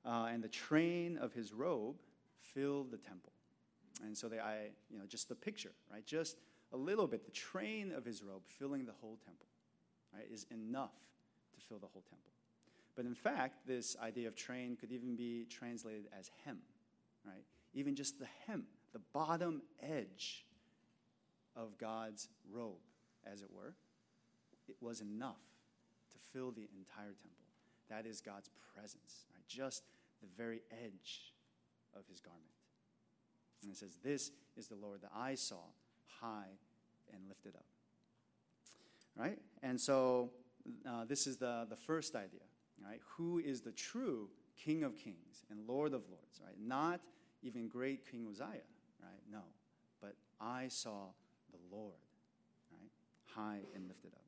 uh, 0.05 0.27
and 0.31 0.43
the 0.43 0.49
train 0.49 1.17
of 1.17 1.33
his 1.33 1.53
robe 1.53 1.95
filled 2.39 2.91
the 2.91 2.97
temple. 2.97 3.31
And 4.03 4.17
so 4.17 4.27
they, 4.27 4.39
I, 4.39 4.71
you 4.89 4.97
know, 4.97 5.05
just 5.07 5.29
the 5.29 5.35
picture, 5.35 5.71
right? 5.91 6.05
Just 6.05 6.37
a 6.73 6.77
little 6.77 7.07
bit, 7.07 7.25
the 7.25 7.31
train 7.31 7.91
of 7.91 8.03
his 8.03 8.23
robe 8.23 8.41
filling 8.45 8.85
the 8.85 8.93
whole 8.99 9.17
temple, 9.23 9.47
right, 10.13 10.25
is 10.31 10.45
enough 10.51 10.95
to 11.53 11.61
fill 11.61 11.79
the 11.79 11.87
whole 11.87 12.03
temple. 12.09 12.31
But 12.95 13.05
in 13.05 13.15
fact, 13.15 13.65
this 13.67 13.95
idea 14.01 14.27
of 14.27 14.35
train 14.35 14.75
could 14.75 14.91
even 14.91 15.15
be 15.15 15.45
translated 15.49 16.07
as 16.17 16.29
hem, 16.45 16.59
right? 17.25 17.43
Even 17.73 17.95
just 17.95 18.19
the 18.19 18.27
hem, 18.47 18.65
the 18.91 19.01
bottom 19.13 19.61
edge 19.81 20.45
of 21.55 21.77
God's 21.77 22.29
robe, 22.51 22.81
as 23.31 23.41
it 23.41 23.49
were, 23.51 23.73
it 24.67 24.75
was 24.81 25.01
enough 25.01 25.41
fill 26.33 26.51
the 26.51 26.67
entire 26.75 27.13
temple. 27.21 27.45
That 27.89 28.05
is 28.05 28.21
God's 28.21 28.49
presence, 28.73 29.25
right? 29.33 29.47
Just 29.47 29.83
the 30.21 30.27
very 30.37 30.61
edge 30.71 31.33
of 31.95 32.03
his 32.09 32.19
garment. 32.19 32.43
And 33.61 33.71
it 33.71 33.77
says, 33.77 33.97
This 34.03 34.31
is 34.57 34.67
the 34.67 34.75
Lord 34.75 35.01
that 35.01 35.11
I 35.15 35.35
saw 35.35 35.61
high 36.21 36.57
and 37.13 37.27
lifted 37.27 37.55
up. 37.55 37.65
Right? 39.15 39.37
And 39.61 39.79
so 39.79 40.31
uh, 40.87 41.05
this 41.05 41.27
is 41.27 41.37
the, 41.37 41.67
the 41.69 41.75
first 41.75 42.15
idea. 42.15 42.41
Right? 42.83 42.99
Who 43.17 43.39
is 43.39 43.61
the 43.61 43.71
true 43.71 44.29
King 44.57 44.83
of 44.83 44.95
Kings 44.97 45.43
and 45.49 45.67
Lord 45.67 45.93
of 45.93 46.01
Lords? 46.09 46.41
Right? 46.43 46.55
Not 46.59 46.99
even 47.43 47.67
great 47.67 48.09
King 48.09 48.27
Uzziah. 48.29 48.67
Right? 49.01 49.21
No. 49.31 49.41
But 50.01 50.15
I 50.41 50.67
saw 50.67 51.07
the 51.51 51.75
Lord. 51.75 51.93
Right? 52.71 52.91
High 53.35 53.59
and 53.75 53.87
lifted 53.87 54.13
up. 54.13 54.22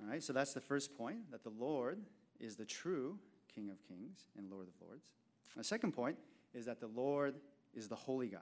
All 0.00 0.08
right, 0.08 0.22
so 0.22 0.32
that's 0.32 0.52
the 0.52 0.60
first 0.60 0.96
point 0.96 1.30
that 1.30 1.42
the 1.42 1.52
Lord 1.58 2.00
is 2.38 2.56
the 2.56 2.64
true 2.64 3.18
King 3.52 3.70
of 3.70 3.82
Kings 3.86 4.26
and 4.36 4.50
Lord 4.50 4.68
of 4.68 4.74
Lords. 4.86 5.08
The 5.56 5.64
second 5.64 5.92
point 5.92 6.16
is 6.54 6.66
that 6.66 6.80
the 6.80 6.88
Lord 6.88 7.36
is 7.74 7.88
the 7.88 7.96
holy 7.96 8.28
God. 8.28 8.40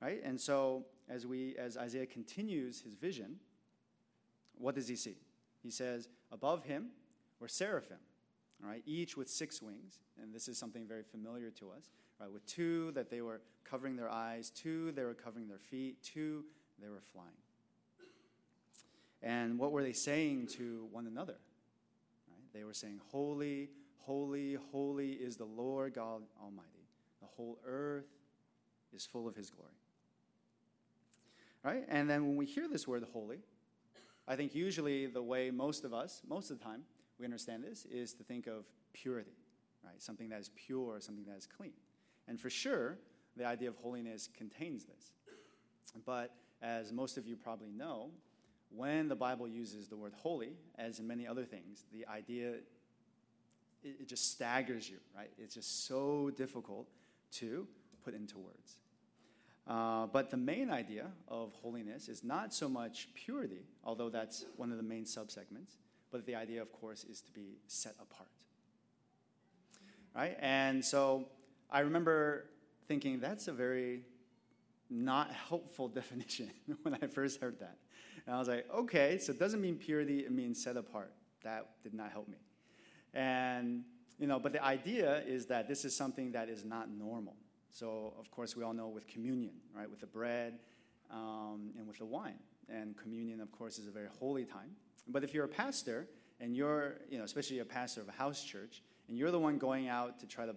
Right? 0.00 0.20
And 0.24 0.40
so 0.40 0.86
as 1.08 1.26
we 1.26 1.56
as 1.56 1.76
Isaiah 1.76 2.06
continues 2.06 2.80
his 2.80 2.94
vision, 2.94 3.36
what 4.56 4.74
does 4.74 4.88
he 4.88 4.96
see? 4.96 5.16
He 5.62 5.70
says, 5.70 6.08
above 6.30 6.64
him 6.64 6.88
were 7.40 7.48
seraphim, 7.48 7.98
right? 8.62 8.82
Each 8.86 9.16
with 9.16 9.28
six 9.28 9.60
wings, 9.60 9.98
and 10.20 10.32
this 10.32 10.48
is 10.48 10.56
something 10.56 10.86
very 10.86 11.02
familiar 11.02 11.50
to 11.50 11.70
us, 11.70 11.90
right? 12.20 12.30
With 12.30 12.46
two 12.46 12.92
that 12.92 13.10
they 13.10 13.20
were 13.20 13.40
covering 13.64 13.96
their 13.96 14.10
eyes, 14.10 14.50
two 14.50 14.92
they 14.92 15.04
were 15.04 15.14
covering 15.14 15.48
their 15.48 15.58
feet, 15.58 16.02
two 16.02 16.44
they 16.80 16.88
were 16.88 17.02
flying. 17.12 17.28
And 19.22 19.58
what 19.58 19.72
were 19.72 19.82
they 19.82 19.92
saying 19.92 20.48
to 20.58 20.86
one 20.92 21.06
another? 21.06 21.36
Right? 22.28 22.52
They 22.52 22.64
were 22.64 22.74
saying, 22.74 23.00
Holy, 23.10 23.70
holy, 23.98 24.56
holy 24.72 25.12
is 25.12 25.36
the 25.36 25.44
Lord 25.44 25.94
God 25.94 26.22
Almighty. 26.42 26.86
The 27.20 27.26
whole 27.26 27.58
earth 27.66 28.06
is 28.94 29.04
full 29.04 29.28
of 29.28 29.34
his 29.34 29.50
glory. 29.50 29.72
Right? 31.64 31.84
And 31.88 32.08
then 32.08 32.26
when 32.26 32.36
we 32.36 32.46
hear 32.46 32.68
this 32.68 32.86
word 32.86 33.04
holy, 33.12 33.38
I 34.26 34.36
think 34.36 34.54
usually 34.54 35.06
the 35.06 35.22
way 35.22 35.50
most 35.50 35.84
of 35.84 35.92
us, 35.92 36.22
most 36.28 36.50
of 36.50 36.58
the 36.58 36.64
time, 36.64 36.82
we 37.18 37.24
understand 37.24 37.64
this 37.64 37.84
is 37.86 38.12
to 38.14 38.22
think 38.22 38.46
of 38.46 38.64
purity, 38.92 39.36
right? 39.84 40.00
Something 40.00 40.28
that 40.28 40.40
is 40.40 40.50
pure, 40.54 41.00
something 41.00 41.24
that 41.24 41.36
is 41.36 41.46
clean. 41.46 41.72
And 42.28 42.40
for 42.40 42.50
sure, 42.50 42.98
the 43.36 43.44
idea 43.44 43.68
of 43.68 43.76
holiness 43.76 44.28
contains 44.36 44.84
this. 44.84 45.12
But 46.04 46.34
as 46.62 46.92
most 46.92 47.16
of 47.16 47.26
you 47.26 47.36
probably 47.36 47.70
know, 47.70 48.10
when 48.74 49.08
the 49.08 49.16
Bible 49.16 49.48
uses 49.48 49.88
the 49.88 49.96
word 49.96 50.12
holy, 50.14 50.52
as 50.78 50.98
in 50.98 51.06
many 51.06 51.26
other 51.26 51.44
things, 51.44 51.84
the 51.92 52.06
idea, 52.06 52.50
it, 53.82 53.96
it 54.00 54.08
just 54.08 54.32
staggers 54.32 54.88
you, 54.88 54.98
right? 55.16 55.30
It's 55.38 55.54
just 55.54 55.86
so 55.86 56.30
difficult 56.36 56.88
to 57.32 57.66
put 58.04 58.14
into 58.14 58.38
words. 58.38 58.76
Uh, 59.66 60.06
but 60.06 60.30
the 60.30 60.36
main 60.36 60.70
idea 60.70 61.06
of 61.28 61.52
holiness 61.54 62.08
is 62.08 62.24
not 62.24 62.54
so 62.54 62.68
much 62.68 63.08
purity, 63.14 63.66
although 63.84 64.08
that's 64.08 64.46
one 64.56 64.70
of 64.70 64.78
the 64.78 64.82
main 64.82 65.04
subsegments, 65.04 65.76
but 66.10 66.24
the 66.24 66.34
idea, 66.34 66.62
of 66.62 66.72
course, 66.72 67.04
is 67.04 67.20
to 67.20 67.30
be 67.32 67.58
set 67.66 67.94
apart. 68.00 68.30
Right? 70.16 70.36
And 70.40 70.82
so 70.82 71.28
I 71.70 71.80
remember 71.80 72.46
thinking 72.86 73.20
that's 73.20 73.46
a 73.48 73.52
very 73.52 74.04
not 74.88 75.30
helpful 75.30 75.88
definition 76.00 76.50
when 76.82 76.94
I 76.94 77.06
first 77.06 77.40
heard 77.40 77.60
that. 77.60 77.76
And 78.28 78.36
I 78.36 78.38
was 78.38 78.48
like, 78.48 78.66
okay, 78.70 79.16
so 79.16 79.32
it 79.32 79.38
doesn't 79.38 79.62
mean 79.62 79.76
purity, 79.76 80.18
it 80.18 80.30
means 80.30 80.62
set 80.62 80.76
apart. 80.76 81.14
That 81.44 81.70
did 81.82 81.94
not 81.94 82.12
help 82.12 82.28
me. 82.28 82.36
And, 83.14 83.84
you 84.18 84.26
know, 84.26 84.38
but 84.38 84.52
the 84.52 84.62
idea 84.62 85.22
is 85.26 85.46
that 85.46 85.66
this 85.66 85.86
is 85.86 85.96
something 85.96 86.32
that 86.32 86.50
is 86.50 86.62
not 86.62 86.90
normal. 86.90 87.36
So, 87.70 88.12
of 88.20 88.30
course, 88.30 88.54
we 88.54 88.62
all 88.62 88.74
know 88.74 88.88
with 88.88 89.06
communion, 89.06 89.54
right, 89.74 89.88
with 89.88 90.00
the 90.00 90.06
bread 90.06 90.58
um, 91.10 91.70
and 91.78 91.88
with 91.88 91.96
the 91.96 92.04
wine. 92.04 92.38
And 92.68 92.94
communion, 92.98 93.40
of 93.40 93.50
course, 93.50 93.78
is 93.78 93.88
a 93.88 93.90
very 93.90 94.08
holy 94.20 94.44
time. 94.44 94.72
But 95.06 95.24
if 95.24 95.32
you're 95.32 95.46
a 95.46 95.48
pastor, 95.48 96.06
and 96.38 96.54
you're, 96.54 96.98
you 97.08 97.16
know, 97.16 97.24
especially 97.24 97.60
a 97.60 97.64
pastor 97.64 98.02
of 98.02 98.08
a 98.08 98.12
house 98.12 98.44
church, 98.44 98.82
and 99.08 99.16
you're 99.16 99.30
the 99.30 99.40
one 99.40 99.56
going 99.56 99.88
out 99.88 100.20
to 100.20 100.26
try 100.26 100.44
to 100.44 100.54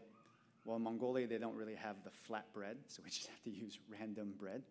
well, 0.63 0.77
in 0.77 0.84
Mongolia, 0.84 1.27
they 1.27 1.38
don't 1.38 1.56
really 1.56 1.75
have 1.75 2.03
the 2.03 2.12
flat 2.12 2.46
bread, 2.53 2.77
so 2.88 3.01
we 3.03 3.10
just 3.12 3.27
have 3.27 3.41
to 3.44 3.50
use 3.50 3.80
random 3.89 4.34
bread. 4.38 4.63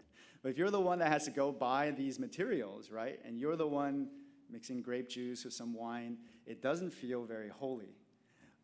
But 0.43 0.51
if 0.51 0.59
you're 0.59 0.71
the 0.71 0.81
one 0.81 0.99
that 1.01 1.13
has 1.13 1.25
to 1.25 1.31
go 1.31 1.53
buy 1.53 1.91
these 1.91 2.19
materials, 2.19 2.91
right, 2.91 3.19
and 3.25 3.39
you're 3.39 3.57
the 3.57 3.67
one 3.67 4.09
mixing 4.51 4.83
grape 4.83 5.09
juice 5.09 5.45
with 5.45 5.53
some 5.53 5.75
wine, 5.75 6.17
it 6.47 6.63
doesn't 6.63 6.93
feel 6.93 7.25
very 7.25 7.49
holy. 7.49 7.95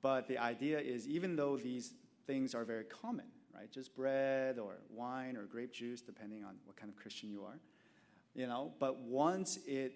But 0.03 0.29
the 0.29 0.39
idea 0.39 0.79
is, 0.79 1.09
even 1.09 1.37
though 1.37 1.57
these 1.57 1.95
things 2.27 2.55
are 2.55 2.65
very 2.65 2.85
common, 2.85 3.27
right, 3.55 3.71
just 3.71 3.95
bread 3.95 4.59
or 4.59 4.77
wine 4.91 5.37
or 5.37 5.45
grape 5.45 5.73
juice, 5.73 6.01
depending 6.01 6.45
on 6.45 6.57
what 6.65 6.77
kind 6.77 6.91
of 6.91 6.97
Christian 6.97 7.31
you 7.31 7.45
are, 7.45 7.59
you 8.35 8.47
know, 8.47 8.73
but 8.79 9.01
once 9.01 9.59
it 9.67 9.95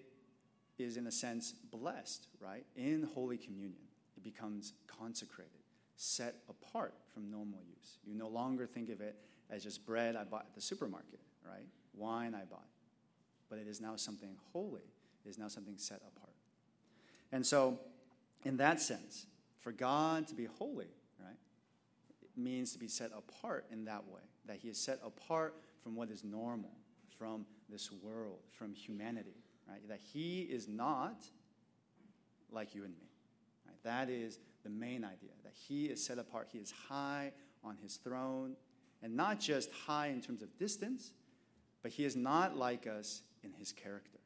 is, 0.77 0.97
in 0.97 1.07
a 1.07 1.11
sense, 1.11 1.53
blessed, 1.71 2.27
right, 2.39 2.65
in 2.75 3.07
Holy 3.13 3.37
Communion, 3.37 3.83
it 4.17 4.23
becomes 4.23 4.73
consecrated 4.87 5.60
set 6.01 6.35
apart 6.49 6.95
from 7.13 7.29
normal 7.29 7.59
use. 7.63 7.99
You 8.03 8.15
no 8.15 8.27
longer 8.27 8.65
think 8.65 8.89
of 8.89 9.01
it 9.01 9.15
as 9.51 9.63
just 9.63 9.85
bread 9.85 10.15
I 10.15 10.23
bought 10.23 10.45
at 10.47 10.55
the 10.55 10.61
supermarket, 10.61 11.19
right? 11.47 11.67
Wine 11.93 12.33
I 12.33 12.43
bought. 12.43 12.65
But 13.49 13.59
it 13.59 13.67
is 13.67 13.79
now 13.79 13.95
something 13.97 14.35
holy, 14.51 14.81
it 15.23 15.29
is 15.29 15.37
now 15.37 15.47
something 15.47 15.77
set 15.77 15.97
apart. 15.97 16.33
And 17.31 17.45
so, 17.45 17.79
in 18.43 18.57
that 18.57 18.81
sense, 18.81 19.27
for 19.59 19.71
God 19.71 20.27
to 20.29 20.33
be 20.33 20.45
holy, 20.45 20.87
right, 21.19 21.37
means 22.35 22.73
to 22.73 22.79
be 22.79 22.87
set 22.87 23.11
apart 23.15 23.65
in 23.71 23.85
that 23.85 24.07
way, 24.07 24.21
that 24.47 24.57
He 24.57 24.69
is 24.69 24.79
set 24.79 24.99
apart 25.05 25.55
from 25.83 25.95
what 25.95 26.09
is 26.09 26.23
normal, 26.23 26.71
from 27.15 27.45
this 27.69 27.91
world, 27.91 28.39
from 28.49 28.73
humanity, 28.73 29.35
right? 29.69 29.87
That 29.87 29.99
He 29.99 30.41
is 30.41 30.67
not 30.67 31.23
like 32.51 32.73
you 32.73 32.85
and 32.85 32.93
me. 32.97 33.11
Right? 33.67 33.77
That 33.83 34.09
is 34.09 34.39
the 34.63 34.69
main 34.69 35.03
idea 35.03 35.31
that 35.43 35.53
he 35.53 35.85
is 35.85 36.03
set 36.03 36.17
apart, 36.17 36.49
he 36.51 36.59
is 36.59 36.73
high 36.89 37.31
on 37.63 37.77
his 37.81 37.97
throne, 37.97 38.55
and 39.03 39.15
not 39.15 39.39
just 39.39 39.71
high 39.71 40.07
in 40.07 40.21
terms 40.21 40.41
of 40.41 40.57
distance, 40.57 41.11
but 41.81 41.91
he 41.91 42.05
is 42.05 42.15
not 42.15 42.55
like 42.55 42.87
us 42.87 43.23
in 43.43 43.51
his 43.53 43.71
character. 43.71 44.19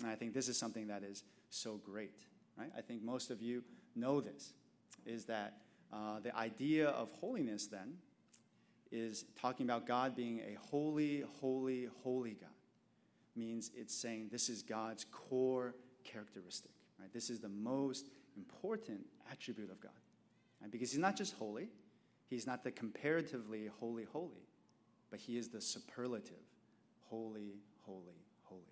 And 0.00 0.08
I 0.08 0.14
think 0.14 0.34
this 0.34 0.48
is 0.48 0.56
something 0.56 0.86
that 0.88 1.02
is 1.02 1.24
so 1.50 1.80
great, 1.84 2.18
right? 2.56 2.70
I 2.76 2.80
think 2.80 3.02
most 3.02 3.30
of 3.30 3.42
you 3.42 3.62
know 3.94 4.20
this, 4.20 4.54
is 5.06 5.24
that 5.26 5.58
uh, 5.92 6.20
the 6.20 6.34
idea 6.36 6.88
of 6.88 7.10
holiness 7.12 7.66
then 7.66 7.94
is 8.90 9.24
talking 9.40 9.66
about 9.66 9.86
God 9.86 10.16
being 10.16 10.40
a 10.40 10.56
holy, 10.58 11.24
holy, 11.40 11.88
holy 12.02 12.32
God. 12.32 12.50
Means 13.36 13.70
it's 13.74 13.94
saying 13.94 14.28
this 14.30 14.48
is 14.48 14.62
God's 14.62 15.04
core 15.10 15.74
characteristic, 16.04 16.70
right? 17.00 17.12
This 17.12 17.30
is 17.30 17.40
the 17.40 17.48
most 17.48 18.10
important 18.36 19.00
attribute 19.30 19.70
of 19.70 19.80
God. 19.80 19.92
Right? 20.60 20.70
Because 20.70 20.90
he's 20.90 21.00
not 21.00 21.16
just 21.16 21.34
holy, 21.34 21.68
he's 22.28 22.46
not 22.46 22.64
the 22.64 22.70
comparatively 22.70 23.68
holy, 23.80 24.04
holy, 24.04 24.48
but 25.10 25.20
he 25.20 25.36
is 25.36 25.48
the 25.48 25.60
superlative 25.60 26.36
holy, 27.08 27.54
holy, 27.82 28.20
holy. 28.42 28.62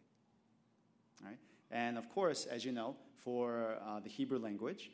Right? 1.24 1.38
And 1.70 1.96
of 1.96 2.08
course, 2.10 2.46
as 2.46 2.64
you 2.64 2.72
know, 2.72 2.96
for 3.16 3.76
uh, 3.86 4.00
the 4.00 4.08
Hebrew 4.08 4.38
language, 4.38 4.90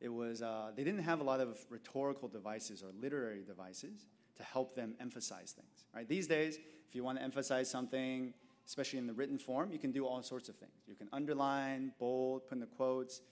it 0.00 0.08
was, 0.08 0.42
uh, 0.42 0.70
they 0.76 0.84
didn't 0.84 1.02
have 1.02 1.20
a 1.20 1.24
lot 1.24 1.40
of 1.40 1.58
rhetorical 1.70 2.28
devices 2.28 2.82
or 2.82 2.90
literary 3.00 3.42
devices 3.44 4.06
to 4.36 4.42
help 4.42 4.74
them 4.74 4.94
emphasize 5.00 5.52
things. 5.52 5.86
Right? 5.94 6.08
These 6.08 6.26
days, 6.26 6.58
if 6.88 6.94
you 6.94 7.02
want 7.02 7.18
to 7.18 7.24
emphasize 7.24 7.68
something, 7.68 8.32
especially 8.66 8.98
in 8.98 9.06
the 9.06 9.12
written 9.12 9.38
form, 9.38 9.72
you 9.72 9.78
can 9.78 9.90
do 9.90 10.06
all 10.06 10.22
sorts 10.22 10.48
of 10.48 10.56
things. 10.56 10.72
You 10.86 10.94
can 10.94 11.08
underline, 11.12 11.92
bold, 11.98 12.46
put 12.46 12.56
in 12.56 12.60
the 12.60 12.66
quotes. 12.66 13.22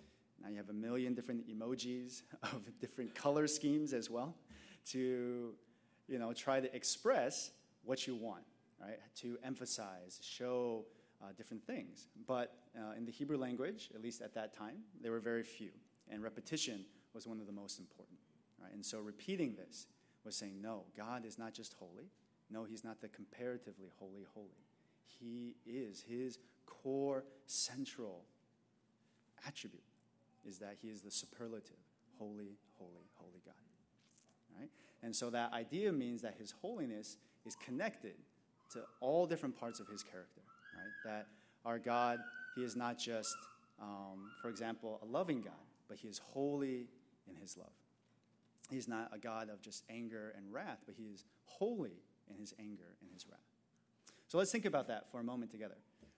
Now 0.42 0.50
you 0.50 0.56
have 0.56 0.70
a 0.70 0.74
million 0.74 1.14
different 1.14 1.48
emojis 1.48 2.22
of 2.42 2.68
different 2.80 3.14
color 3.14 3.46
schemes 3.46 3.92
as 3.92 4.10
well 4.10 4.34
to 4.90 5.54
you 6.08 6.18
know, 6.18 6.32
try 6.32 6.60
to 6.60 6.74
express 6.74 7.50
what 7.84 8.06
you 8.06 8.14
want, 8.14 8.44
right? 8.80 8.98
To 9.16 9.38
emphasize, 9.44 10.20
show 10.22 10.84
uh, 11.22 11.28
different 11.36 11.64
things. 11.64 12.08
But 12.26 12.54
uh, 12.76 12.92
in 12.96 13.04
the 13.04 13.12
Hebrew 13.12 13.38
language, 13.38 13.90
at 13.94 14.02
least 14.02 14.22
at 14.22 14.34
that 14.34 14.52
time, 14.52 14.78
there 15.02 15.12
were 15.12 15.20
very 15.20 15.42
few. 15.42 15.70
And 16.08 16.22
repetition 16.22 16.84
was 17.14 17.26
one 17.26 17.40
of 17.40 17.46
the 17.46 17.52
most 17.52 17.78
important. 17.78 18.18
Right? 18.62 18.72
And 18.72 18.84
so 18.84 19.00
repeating 19.00 19.54
this 19.56 19.86
was 20.24 20.36
saying, 20.36 20.60
no, 20.60 20.84
God 20.96 21.24
is 21.24 21.38
not 21.38 21.52
just 21.52 21.74
holy. 21.74 22.10
No, 22.50 22.64
he's 22.64 22.84
not 22.84 23.00
the 23.00 23.08
comparatively 23.08 23.90
holy, 23.98 24.24
holy. 24.34 24.64
He 25.04 25.56
is, 25.66 26.04
his 26.06 26.38
core 26.66 27.24
central 27.46 28.24
attribute 29.46 29.82
is 30.46 30.58
that 30.58 30.76
he 30.80 30.88
is 30.88 31.02
the 31.02 31.10
superlative, 31.10 31.76
holy, 32.18 32.56
holy, 32.78 33.08
holy 33.14 33.40
God. 33.44 33.54
Right? 34.58 34.70
And 35.02 35.14
so 35.14 35.30
that 35.30 35.52
idea 35.52 35.92
means 35.92 36.22
that 36.22 36.36
his 36.38 36.52
holiness 36.62 37.16
is 37.44 37.56
connected 37.56 38.14
to 38.72 38.80
all 39.00 39.26
different 39.26 39.58
parts 39.58 39.80
of 39.80 39.88
his 39.88 40.02
character. 40.02 40.40
Right? 40.74 40.92
That 41.04 41.26
our 41.64 41.78
God, 41.78 42.18
he 42.54 42.62
is 42.62 42.76
not 42.76 42.98
just, 42.98 43.36
um, 43.80 44.30
for 44.40 44.48
example, 44.48 45.00
a 45.02 45.06
loving 45.06 45.42
God, 45.42 45.52
but 45.88 45.98
he 45.98 46.08
is 46.08 46.18
holy 46.18 46.88
in 47.28 47.36
his 47.40 47.56
love. 47.56 47.72
He's 48.70 48.88
not 48.88 49.10
a 49.12 49.18
God 49.18 49.48
of 49.48 49.60
just 49.60 49.84
anger 49.90 50.32
and 50.36 50.52
wrath, 50.52 50.78
but 50.86 50.94
he 50.96 51.04
is 51.04 51.24
holy 51.44 52.02
in 52.28 52.36
his 52.36 52.54
anger 52.58 52.96
and 53.00 53.10
his 53.12 53.26
wrath. 53.28 53.38
So 54.28 54.38
let's 54.38 54.50
think 54.50 54.64
about 54.64 54.88
that 54.88 55.10
for 55.10 55.20
a 55.20 55.24
moment 55.24 55.50
together, 55.52 55.76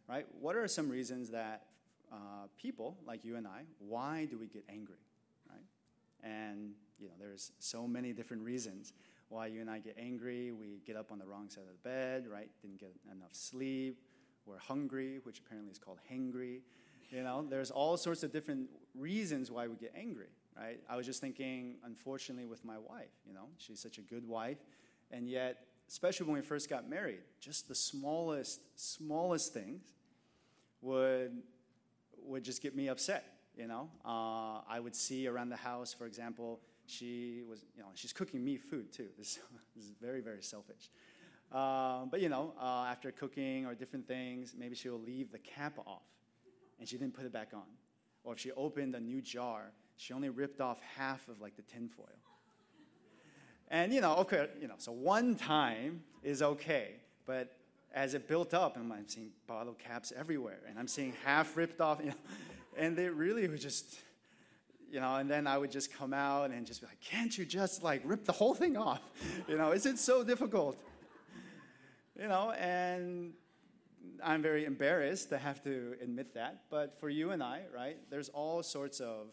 right? 0.08 0.26
What 0.40 0.56
are 0.56 0.66
some 0.66 0.88
reasons 0.88 1.30
that 1.30 1.64
uh, 2.12 2.46
people 2.56 2.96
like 3.06 3.24
you 3.24 3.36
and 3.36 3.46
I, 3.46 3.62
why 3.78 4.26
do 4.30 4.38
we 4.38 4.46
get 4.46 4.64
angry, 4.68 5.00
right? 5.48 5.64
And 6.22 6.72
you 6.98 7.08
know, 7.08 7.14
there's 7.18 7.52
so 7.58 7.86
many 7.86 8.12
different 8.12 8.42
reasons 8.42 8.92
why 9.28 9.46
you 9.46 9.60
and 9.60 9.70
I 9.70 9.78
get 9.78 9.96
angry. 9.98 10.52
We 10.52 10.80
get 10.86 10.96
up 10.96 11.12
on 11.12 11.18
the 11.18 11.26
wrong 11.26 11.50
side 11.50 11.64
of 11.64 11.82
the 11.82 11.88
bed, 11.88 12.26
right? 12.26 12.48
Didn't 12.62 12.80
get 12.80 12.94
enough 13.12 13.32
sleep. 13.32 14.00
We're 14.46 14.58
hungry, 14.58 15.20
which 15.24 15.40
apparently 15.40 15.70
is 15.70 15.78
called 15.78 15.98
hangry. 16.10 16.60
You 17.10 17.22
know, 17.22 17.44
there's 17.48 17.70
all 17.70 17.96
sorts 17.96 18.22
of 18.22 18.32
different 18.32 18.68
reasons 18.94 19.50
why 19.50 19.66
we 19.66 19.76
get 19.76 19.92
angry, 19.96 20.28
right? 20.56 20.80
I 20.88 20.96
was 20.96 21.06
just 21.06 21.20
thinking, 21.20 21.76
unfortunately, 21.84 22.46
with 22.46 22.64
my 22.64 22.78
wife, 22.78 23.12
you 23.26 23.32
know, 23.32 23.48
she's 23.58 23.80
such 23.80 23.98
a 23.98 24.02
good 24.02 24.26
wife, 24.26 24.58
and 25.10 25.28
yet, 25.28 25.58
especially 25.88 26.26
when 26.26 26.36
we 26.36 26.42
first 26.42 26.68
got 26.68 26.88
married, 26.88 27.20
just 27.40 27.68
the 27.68 27.74
smallest, 27.74 28.60
smallest 28.76 29.54
things 29.54 29.82
would 30.82 31.42
would 32.28 32.44
just 32.44 32.62
get 32.62 32.76
me 32.76 32.88
upset. 32.88 33.34
You 33.56 33.66
know, 33.66 33.90
uh, 34.04 34.60
I 34.68 34.78
would 34.80 34.94
see 34.94 35.26
around 35.26 35.48
the 35.48 35.56
house, 35.56 35.92
for 35.92 36.06
example, 36.06 36.60
she 36.86 37.42
was, 37.48 37.64
you 37.76 37.82
know, 37.82 37.88
she's 37.94 38.12
cooking 38.12 38.44
me 38.44 38.56
food 38.56 38.92
too. 38.92 39.08
This, 39.18 39.40
this 39.76 39.84
is 39.84 39.92
very, 40.00 40.20
very 40.20 40.42
selfish. 40.42 40.90
Uh, 41.50 42.04
but 42.10 42.20
you 42.20 42.28
know, 42.28 42.54
uh, 42.60 42.86
after 42.88 43.10
cooking 43.10 43.66
or 43.66 43.74
different 43.74 44.06
things, 44.06 44.54
maybe 44.56 44.74
she 44.74 44.88
will 44.88 45.00
leave 45.00 45.32
the 45.32 45.38
cap 45.38 45.78
off 45.86 46.02
and 46.78 46.88
she 46.88 46.96
didn't 46.96 47.14
put 47.14 47.24
it 47.24 47.32
back 47.32 47.48
on. 47.52 47.64
Or 48.22 48.34
if 48.34 48.38
she 48.38 48.52
opened 48.52 48.94
a 48.94 49.00
new 49.00 49.22
jar, 49.22 49.72
she 49.96 50.12
only 50.12 50.28
ripped 50.28 50.60
off 50.60 50.80
half 50.96 51.28
of 51.28 51.40
like 51.40 51.56
the 51.56 51.62
tinfoil. 51.62 52.06
And 53.68 53.92
you 53.92 54.00
know, 54.00 54.16
okay, 54.16 54.48
you 54.60 54.68
know, 54.68 54.74
so 54.78 54.92
one 54.92 55.34
time 55.34 56.02
is 56.22 56.42
okay, 56.42 57.00
but 57.26 57.57
as 57.94 58.14
it 58.14 58.28
built 58.28 58.54
up, 58.54 58.76
and 58.76 58.92
I'm 58.92 59.06
seeing 59.06 59.30
bottle 59.46 59.74
caps 59.74 60.12
everywhere, 60.16 60.60
and 60.68 60.78
I'm 60.78 60.88
seeing 60.88 61.14
half 61.24 61.56
ripped 61.56 61.80
off, 61.80 62.00
you 62.00 62.10
know, 62.10 62.14
and 62.76 62.96
they 62.96 63.08
really 63.08 63.48
were 63.48 63.56
just, 63.56 63.98
you 64.90 65.00
know, 65.00 65.16
and 65.16 65.30
then 65.30 65.46
I 65.46 65.58
would 65.58 65.70
just 65.70 65.92
come 65.92 66.12
out 66.12 66.50
and 66.50 66.66
just 66.66 66.80
be 66.80 66.86
like, 66.86 67.00
can't 67.00 67.36
you 67.36 67.44
just 67.44 67.82
like 67.82 68.02
rip 68.04 68.24
the 68.24 68.32
whole 68.32 68.54
thing 68.54 68.76
off? 68.76 69.02
You 69.48 69.56
know, 69.56 69.72
is 69.72 69.86
it 69.86 69.98
so 69.98 70.22
difficult? 70.24 70.78
You 72.20 72.26
know, 72.26 72.50
and 72.50 73.32
I'm 74.24 74.42
very 74.42 74.64
embarrassed 74.64 75.28
to 75.28 75.38
have 75.38 75.62
to 75.62 75.94
admit 76.02 76.34
that, 76.34 76.62
but 76.68 76.98
for 76.98 77.08
you 77.08 77.30
and 77.30 77.40
I, 77.40 77.62
right, 77.72 77.96
there's 78.10 78.28
all 78.30 78.64
sorts 78.64 78.98
of, 78.98 79.28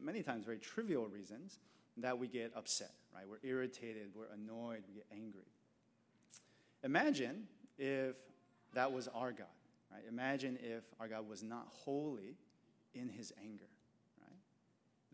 many 0.00 0.22
times, 0.22 0.46
very 0.46 0.58
trivial 0.58 1.08
reasons 1.08 1.58
that 1.98 2.18
we 2.18 2.26
get 2.26 2.52
upset, 2.56 2.92
right? 3.14 3.24
We're 3.28 3.46
irritated, 3.46 4.12
we're 4.14 4.32
annoyed, 4.32 4.82
we 4.88 4.94
get 4.94 5.06
angry. 5.12 5.44
Imagine 6.82 7.48
if 7.78 8.16
that 8.74 8.92
was 8.92 9.08
our 9.08 9.32
God, 9.32 9.46
right? 9.90 10.02
Imagine 10.08 10.58
if 10.62 10.84
our 11.00 11.08
God 11.08 11.28
was 11.28 11.42
not 11.42 11.66
holy 11.70 12.36
in 12.94 13.08
his 13.08 13.32
anger, 13.42 13.68
right? 14.20 14.38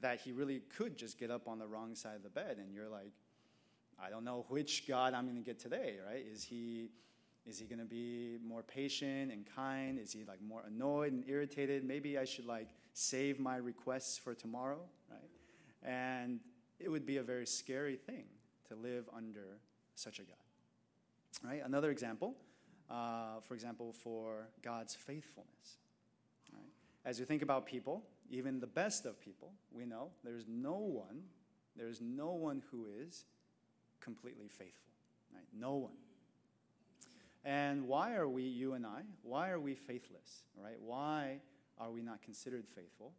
That 0.01 0.21
he 0.21 0.33
really 0.33 0.63
could 0.77 0.97
just 0.97 1.19
get 1.19 1.31
up 1.31 1.49
on 1.49 1.59
the 1.59 1.67
wrong 1.67 1.95
side 1.95 2.17
of 2.17 2.23
the 2.23 2.31
bed 2.31 2.59
and 2.59 2.73
you're 2.73 2.89
like, 2.89 3.13
I 4.03 4.11
don't 4.11 4.25
know 4.25 4.47
which 4.49 4.87
God 4.87 5.15
I'm 5.15 5.25
going 5.25 5.37
to 5.37 5.43
get 5.43 5.59
today, 5.59 5.97
right? 6.07 6.25
Is 6.33 6.45
he 6.45 6.91
is 7.47 7.59
he 7.59 7.65
going 7.65 7.79
to 7.79 7.87
be 7.87 8.37
more 8.47 8.63
patient 8.63 9.33
and 9.33 9.47
kind? 9.57 9.99
Is 9.99 10.13
he 10.13 10.23
like 10.25 10.43
more 10.47 10.63
annoyed 10.67 11.15
and 11.15 11.25
irritated? 11.27 11.83
Maybe 11.83 12.19
I 12.19 12.27
should 12.27 12.45
like 12.45 12.69
save 12.93 13.41
my 13.41 13.57
requests 13.57 14.19
for 14.19 14.35
tomorrow, 14.35 14.81
right? 15.11 15.31
And 15.83 16.41
it 16.79 16.91
would 16.91 17.07
be 17.07 17.17
a 17.17 17.23
very 17.23 17.47
scary 17.47 17.97
thing 17.97 18.25
to 18.69 18.75
live 18.75 19.09
under 19.17 19.59
such 19.95 20.19
a 20.19 20.23
God. 20.23 20.37
Right? 21.43 21.63
Another 21.65 21.91
example, 21.91 22.35
uh, 22.91 23.41
for 23.43 23.55
example, 23.55 23.93
for 23.93 24.49
God's 24.63 24.95
faithfulness. 24.95 25.79
Right? 26.53 26.71
As 27.05 27.19
you 27.19 27.27
think 27.27 27.43
about 27.43 27.67
people, 27.67 28.03
even 28.31 28.61
the 28.61 28.67
best 28.67 29.07
of 29.07 29.21
people, 29.21 29.53
we 29.73 29.85
know 29.85 30.09
there's 30.25 30.45
no 30.49 30.77
one, 30.77 31.23
there's 31.77 32.01
no 32.01 32.31
one 32.33 32.63
who 32.71 32.87
is 32.87 33.25
completely 34.01 34.49
faithful. 34.49 34.93
Right? 35.35 35.47
No 35.53 35.75
one. 35.75 35.97
And 37.45 37.87
why 37.87 38.15
are 38.15 38.29
we, 38.29 38.43
you 38.43 38.75
and 38.75 38.85
I, 38.85 39.03
why 39.23 39.51
are 39.51 39.61
we 39.61 39.75
faithless? 39.75 40.43
Right? 40.57 40.77
Why 40.81 41.41
are 41.79 41.91
we 41.91 42.03
not 42.03 42.23
considered 42.23 42.67
faithful? 42.75 43.13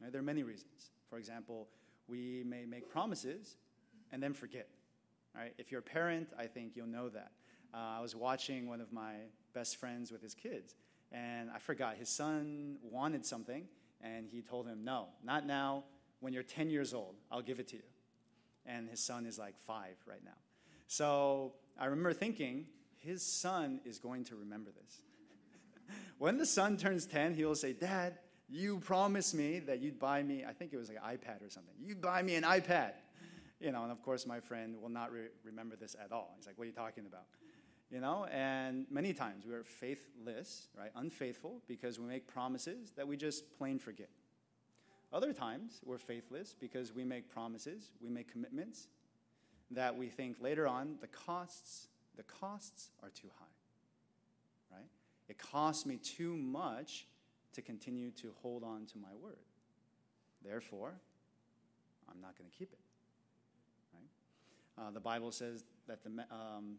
Right? 0.00 0.10
There 0.10 0.20
are 0.20 0.24
many 0.24 0.42
reasons. 0.42 0.90
For 1.08 1.18
example, 1.18 1.68
we 2.08 2.42
may 2.46 2.64
make 2.64 2.88
promises 2.88 3.56
and 4.12 4.22
then 4.22 4.32
forget. 4.32 4.68
Right? 5.34 5.52
If 5.58 5.70
you're 5.70 5.80
a 5.80 5.82
parent, 5.82 6.28
I 6.38 6.46
think 6.46 6.72
you'll 6.74 6.86
know 6.86 7.08
that. 7.10 7.32
Uh, 7.76 7.98
I 7.98 8.00
was 8.00 8.16
watching 8.16 8.68
one 8.68 8.80
of 8.80 8.90
my 8.90 9.12
best 9.52 9.76
friends 9.76 10.10
with 10.10 10.22
his 10.22 10.34
kids, 10.34 10.74
and 11.12 11.50
I 11.50 11.58
forgot. 11.58 11.96
His 11.96 12.08
son 12.08 12.78
wanted 12.82 13.26
something, 13.26 13.64
and 14.00 14.28
he 14.30 14.40
told 14.40 14.66
him, 14.66 14.82
No, 14.82 15.08
not 15.22 15.46
now. 15.46 15.84
When 16.20 16.32
you're 16.32 16.42
10 16.42 16.70
years 16.70 16.94
old, 16.94 17.16
I'll 17.30 17.42
give 17.42 17.60
it 17.60 17.68
to 17.68 17.76
you. 17.76 17.82
And 18.64 18.88
his 18.88 19.00
son 19.00 19.26
is 19.26 19.38
like 19.38 19.58
five 19.58 19.96
right 20.06 20.24
now. 20.24 20.38
So 20.86 21.52
I 21.78 21.84
remember 21.86 22.14
thinking, 22.14 22.66
his 22.96 23.22
son 23.22 23.80
is 23.84 23.98
going 23.98 24.24
to 24.24 24.36
remember 24.36 24.70
this. 24.70 25.02
when 26.18 26.38
the 26.38 26.46
son 26.46 26.78
turns 26.78 27.04
10, 27.04 27.34
he 27.34 27.44
will 27.44 27.54
say, 27.54 27.74
Dad, 27.74 28.18
you 28.48 28.78
promised 28.78 29.34
me 29.34 29.58
that 29.60 29.80
you'd 29.80 29.98
buy 29.98 30.22
me, 30.22 30.44
I 30.48 30.54
think 30.54 30.72
it 30.72 30.78
was 30.78 30.88
like 30.88 30.98
an 31.04 31.18
iPad 31.18 31.46
or 31.46 31.50
something. 31.50 31.74
You'd 31.78 32.00
buy 32.00 32.22
me 32.22 32.36
an 32.36 32.44
iPad. 32.44 32.92
You 33.60 33.72
know, 33.72 33.82
and 33.82 33.92
of 33.92 34.02
course, 34.02 34.26
my 34.26 34.40
friend 34.40 34.76
will 34.80 34.88
not 34.88 35.12
re- 35.12 35.28
remember 35.44 35.76
this 35.76 35.94
at 36.02 36.12
all. 36.12 36.32
He's 36.36 36.46
like, 36.46 36.56
What 36.56 36.64
are 36.64 36.68
you 36.68 36.72
talking 36.72 37.04
about? 37.06 37.24
You 37.90 38.00
know, 38.00 38.26
and 38.32 38.86
many 38.90 39.12
times 39.12 39.46
we 39.46 39.54
are 39.54 39.62
faithless, 39.62 40.66
right? 40.76 40.90
Unfaithful 40.96 41.62
because 41.68 42.00
we 42.00 42.06
make 42.06 42.26
promises 42.26 42.92
that 42.96 43.06
we 43.06 43.16
just 43.16 43.56
plain 43.56 43.78
forget. 43.78 44.10
Other 45.12 45.32
times 45.32 45.80
we're 45.84 45.98
faithless 45.98 46.54
because 46.58 46.92
we 46.92 47.04
make 47.04 47.30
promises, 47.30 47.92
we 48.02 48.10
make 48.10 48.30
commitments 48.30 48.88
that 49.70 49.96
we 49.96 50.08
think 50.08 50.36
later 50.40 50.66
on 50.66 50.96
the 51.00 51.06
costs 51.06 51.88
the 52.16 52.22
costs 52.22 52.90
are 53.02 53.10
too 53.10 53.28
high, 53.38 54.76
right? 54.76 54.88
It 55.28 55.38
costs 55.38 55.84
me 55.84 55.96
too 55.96 56.34
much 56.34 57.06
to 57.52 57.62
continue 57.62 58.10
to 58.12 58.32
hold 58.40 58.64
on 58.64 58.86
to 58.86 58.98
my 58.98 59.14
word. 59.22 59.36
Therefore, 60.42 60.94
I'm 62.10 62.20
not 62.20 62.38
going 62.38 62.50
to 62.50 62.56
keep 62.56 62.72
it, 62.72 62.78
right? 63.92 64.86
Uh, 64.86 64.90
the 64.92 65.00
Bible 65.00 65.30
says 65.30 65.64
that 65.88 66.02
the, 66.02 66.10
um, 66.30 66.76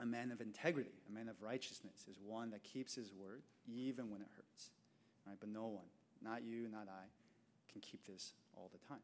a 0.00 0.06
man 0.06 0.30
of 0.30 0.40
integrity, 0.40 0.92
a 1.08 1.12
man 1.12 1.28
of 1.28 1.40
righteousness, 1.40 2.06
is 2.10 2.18
one 2.24 2.50
that 2.50 2.62
keeps 2.62 2.94
his 2.94 3.12
word 3.12 3.42
even 3.66 4.10
when 4.10 4.20
it 4.20 4.28
hurts, 4.36 4.70
right? 5.26 5.36
But 5.38 5.48
no 5.48 5.66
one, 5.66 5.86
not 6.22 6.44
you, 6.44 6.68
not 6.68 6.86
I, 6.88 7.04
can 7.72 7.80
keep 7.80 8.06
this 8.06 8.32
all 8.56 8.70
the 8.72 8.86
time. 8.86 9.00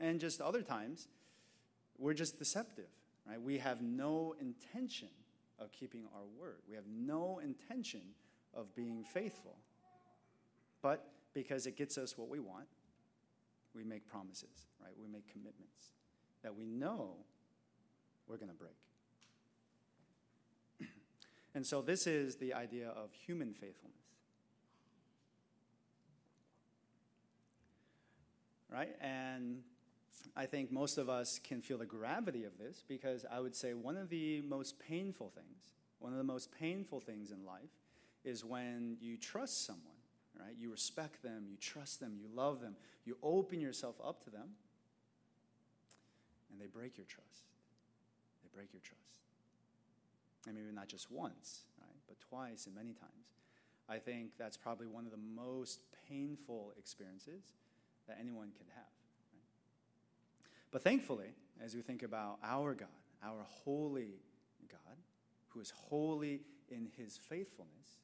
And 0.00 0.20
just 0.20 0.40
other 0.40 0.62
times, 0.62 1.08
we're 1.98 2.14
just 2.14 2.38
deceptive, 2.38 2.88
right? 3.28 3.40
We 3.40 3.58
have 3.58 3.82
no 3.82 4.34
intention 4.40 5.08
of 5.58 5.72
keeping 5.72 6.04
our 6.14 6.24
word. 6.40 6.62
We 6.68 6.74
have 6.74 6.86
no 6.88 7.40
intention 7.42 8.02
of 8.52 8.74
being 8.74 9.04
faithful. 9.04 9.56
But 10.82 11.06
because 11.32 11.66
it 11.66 11.76
gets 11.76 11.98
us 11.98 12.18
what 12.18 12.28
we 12.28 12.40
want, 12.40 12.66
we 13.74 13.84
make 13.84 14.06
promises, 14.06 14.66
right? 14.80 14.92
We 15.00 15.08
make 15.08 15.30
commitments 15.30 15.92
that 16.42 16.54
we 16.54 16.66
know 16.66 17.16
we're 18.28 18.36
going 18.36 18.50
to 18.50 18.54
break. 18.54 18.76
And 21.54 21.64
so 21.64 21.82
this 21.82 22.06
is 22.06 22.36
the 22.36 22.52
idea 22.52 22.88
of 22.88 23.12
human 23.12 23.52
faithfulness. 23.52 23.94
Right? 28.70 28.96
And 29.00 29.62
I 30.36 30.46
think 30.46 30.72
most 30.72 30.98
of 30.98 31.08
us 31.08 31.38
can 31.38 31.62
feel 31.62 31.78
the 31.78 31.86
gravity 31.86 32.42
of 32.42 32.58
this 32.58 32.82
because 32.86 33.24
I 33.30 33.38
would 33.38 33.54
say 33.54 33.72
one 33.72 33.96
of 33.96 34.08
the 34.08 34.42
most 34.42 34.80
painful 34.80 35.30
things, 35.30 35.70
one 36.00 36.10
of 36.10 36.18
the 36.18 36.24
most 36.24 36.50
painful 36.58 37.00
things 37.00 37.30
in 37.30 37.44
life 37.46 37.70
is 38.24 38.44
when 38.44 38.96
you 39.00 39.16
trust 39.16 39.64
someone, 39.64 39.84
right? 40.40 40.54
You 40.58 40.72
respect 40.72 41.22
them, 41.22 41.44
you 41.48 41.56
trust 41.56 42.00
them, 42.00 42.16
you 42.20 42.26
love 42.34 42.60
them, 42.60 42.74
you 43.04 43.16
open 43.22 43.60
yourself 43.60 43.94
up 44.04 44.24
to 44.24 44.30
them, 44.30 44.48
and 46.50 46.60
they 46.60 46.66
break 46.66 46.96
your 46.96 47.06
trust. 47.06 47.44
They 48.42 48.48
break 48.52 48.72
your 48.72 48.82
trust. 48.82 49.23
And 50.46 50.56
maybe 50.56 50.72
not 50.72 50.88
just 50.88 51.10
once, 51.10 51.62
right? 51.80 51.96
But 52.06 52.20
twice 52.20 52.66
and 52.66 52.74
many 52.74 52.92
times. 52.92 53.32
I 53.88 53.98
think 53.98 54.30
that's 54.38 54.56
probably 54.56 54.86
one 54.86 55.04
of 55.04 55.10
the 55.10 55.18
most 55.18 55.80
painful 56.08 56.72
experiences 56.78 57.42
that 58.08 58.18
anyone 58.20 58.50
can 58.56 58.66
have. 58.74 58.92
Right? 59.32 59.42
But 60.70 60.82
thankfully, 60.82 61.28
as 61.62 61.74
we 61.74 61.82
think 61.82 62.02
about 62.02 62.38
our 62.42 62.74
God, 62.74 62.88
our 63.22 63.44
holy 63.64 64.20
God, 64.70 64.96
who 65.48 65.60
is 65.60 65.70
holy 65.70 66.40
in 66.70 66.88
his 66.96 67.18
faithfulness, 67.18 67.98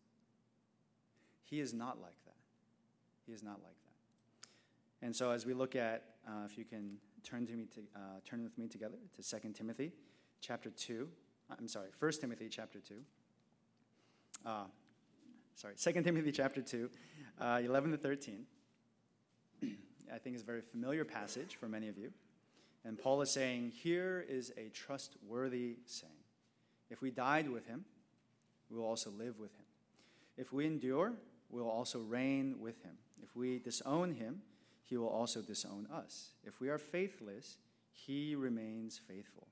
he 1.44 1.60
is 1.60 1.74
not 1.74 2.00
like 2.00 2.24
that. 2.26 2.36
He 3.26 3.32
is 3.32 3.42
not 3.42 3.60
like 3.62 3.74
that. 3.84 5.06
And 5.06 5.16
so, 5.16 5.30
as 5.30 5.46
we 5.46 5.54
look 5.54 5.74
at, 5.76 6.04
uh, 6.28 6.44
if 6.44 6.58
you 6.58 6.64
can 6.64 6.98
turn 7.22 7.46
to 7.46 7.52
me, 7.52 7.66
to, 7.74 7.80
uh, 7.96 8.20
turn 8.24 8.44
with 8.44 8.56
me 8.58 8.68
together 8.68 8.96
to 9.14 9.22
2 9.22 9.54
Timothy, 9.54 9.92
chapter 10.40 10.70
two. 10.70 11.08
I'm 11.58 11.68
sorry, 11.68 11.88
1 11.98 12.12
Timothy 12.12 12.48
chapter 12.48 12.78
two. 12.80 13.02
Uh, 14.44 14.64
sorry, 15.54 15.74
2 15.76 16.02
Timothy 16.02 16.32
chapter 16.32 16.62
two, 16.62 16.90
uh, 17.40 17.60
11 17.62 17.92
to 17.92 17.96
13. 17.96 18.46
I 20.12 20.18
think 20.18 20.36
is 20.36 20.42
a 20.42 20.44
very 20.44 20.62
familiar 20.62 21.04
passage 21.04 21.56
for 21.56 21.68
many 21.68 21.88
of 21.88 21.98
you. 21.98 22.12
And 22.84 22.98
Paul 22.98 23.20
is 23.20 23.30
saying, 23.30 23.72
Here 23.74 24.24
is 24.28 24.52
a 24.56 24.68
trustworthy 24.70 25.76
saying. 25.86 26.12
If 26.90 27.02
we 27.02 27.10
died 27.10 27.48
with 27.48 27.66
him, 27.66 27.84
we 28.70 28.78
will 28.78 28.86
also 28.86 29.10
live 29.10 29.38
with 29.38 29.52
him. 29.54 29.64
If 30.36 30.52
we 30.52 30.66
endure, 30.66 31.12
we 31.50 31.60
will 31.60 31.70
also 31.70 32.00
reign 32.00 32.56
with 32.60 32.82
him. 32.82 32.96
If 33.22 33.36
we 33.36 33.58
disown 33.58 34.12
him, 34.12 34.42
he 34.84 34.96
will 34.96 35.08
also 35.08 35.40
disown 35.40 35.86
us. 35.92 36.30
If 36.44 36.60
we 36.60 36.68
are 36.68 36.78
faithless, 36.78 37.58
he 37.92 38.34
remains 38.34 38.98
faithful, 39.06 39.46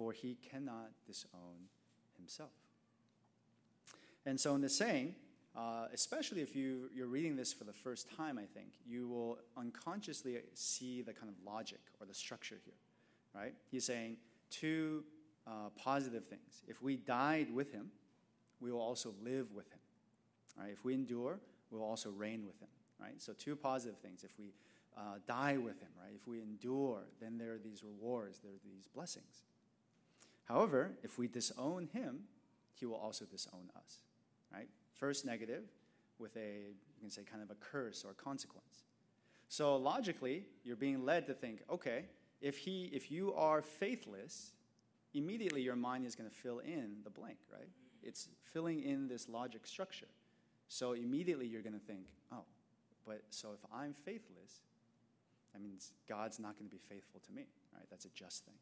for 0.00 0.12
he 0.12 0.38
cannot 0.50 0.88
disown 1.06 1.68
himself. 2.16 2.52
And 4.24 4.40
so, 4.40 4.54
in 4.54 4.62
the 4.62 4.68
saying, 4.70 5.14
uh, 5.54 5.88
especially 5.92 6.40
if 6.40 6.56
you, 6.56 6.88
you're 6.94 7.06
reading 7.06 7.36
this 7.36 7.52
for 7.52 7.64
the 7.64 7.72
first 7.74 8.08
time, 8.16 8.38
I 8.38 8.46
think, 8.46 8.68
you 8.86 9.06
will 9.08 9.36
unconsciously 9.58 10.38
see 10.54 11.02
the 11.02 11.12
kind 11.12 11.28
of 11.28 11.34
logic 11.44 11.80
or 12.00 12.06
the 12.06 12.14
structure 12.14 12.58
here, 12.64 12.78
right? 13.34 13.52
He's 13.70 13.84
saying 13.84 14.16
two 14.48 15.04
uh, 15.46 15.68
positive 15.76 16.24
things. 16.24 16.62
If 16.66 16.80
we 16.82 16.96
died 16.96 17.54
with 17.54 17.70
him, 17.70 17.90
we 18.58 18.72
will 18.72 18.80
also 18.80 19.12
live 19.22 19.52
with 19.52 19.70
him. 19.70 19.80
Right? 20.58 20.70
If 20.72 20.82
we 20.82 20.94
endure, 20.94 21.40
we'll 21.70 21.84
also 21.84 22.08
reign 22.08 22.46
with 22.46 22.58
him. 22.58 22.68
Right? 22.98 23.20
So 23.20 23.34
two 23.34 23.54
positive 23.54 23.98
things. 23.98 24.24
If 24.24 24.30
we 24.38 24.54
uh, 24.96 25.18
die 25.28 25.58
with 25.58 25.78
him, 25.78 25.90
right? 26.02 26.12
If 26.14 26.26
we 26.26 26.40
endure, 26.40 27.02
then 27.20 27.36
there 27.38 27.52
are 27.52 27.58
these 27.58 27.84
rewards, 27.84 28.38
there 28.38 28.52
are 28.52 28.64
these 28.64 28.86
blessings. 28.86 29.44
However, 30.50 30.90
if 31.04 31.16
we 31.16 31.28
disown 31.28 31.88
him, 31.92 32.24
he 32.74 32.84
will 32.84 32.96
also 32.96 33.24
disown 33.24 33.70
us. 33.76 33.98
Right? 34.52 34.68
First 34.94 35.24
negative 35.24 35.62
with 36.18 36.36
a, 36.36 36.72
you 36.96 37.00
can 37.00 37.10
say, 37.10 37.22
kind 37.22 37.40
of 37.40 37.50
a 37.50 37.54
curse 37.54 38.04
or 38.04 38.14
consequence. 38.14 38.82
So 39.48 39.76
logically, 39.76 40.44
you're 40.64 40.74
being 40.74 41.04
led 41.04 41.28
to 41.28 41.34
think, 41.34 41.60
okay, 41.70 42.06
if 42.40 42.58
he 42.58 42.90
if 42.92 43.10
you 43.12 43.32
are 43.34 43.62
faithless, 43.62 44.52
immediately 45.14 45.62
your 45.62 45.76
mind 45.76 46.04
is 46.04 46.16
going 46.16 46.28
to 46.28 46.34
fill 46.34 46.58
in 46.58 46.96
the 47.04 47.10
blank, 47.10 47.38
right? 47.52 47.68
It's 48.02 48.28
filling 48.52 48.82
in 48.82 49.06
this 49.06 49.28
logic 49.28 49.66
structure. 49.66 50.08
So 50.68 50.92
immediately 50.92 51.46
you're 51.46 51.62
going 51.62 51.78
to 51.78 51.86
think, 51.86 52.06
oh, 52.32 52.44
but 53.06 53.22
so 53.30 53.50
if 53.52 53.60
I'm 53.72 53.92
faithless, 53.92 54.62
that 55.52 55.62
means 55.62 55.92
God's 56.08 56.38
not 56.40 56.58
going 56.58 56.68
to 56.68 56.74
be 56.74 56.80
faithful 56.88 57.20
to 57.26 57.32
me, 57.32 57.46
right? 57.74 57.86
That's 57.88 58.04
a 58.04 58.10
just 58.10 58.44
thing. 58.44 58.54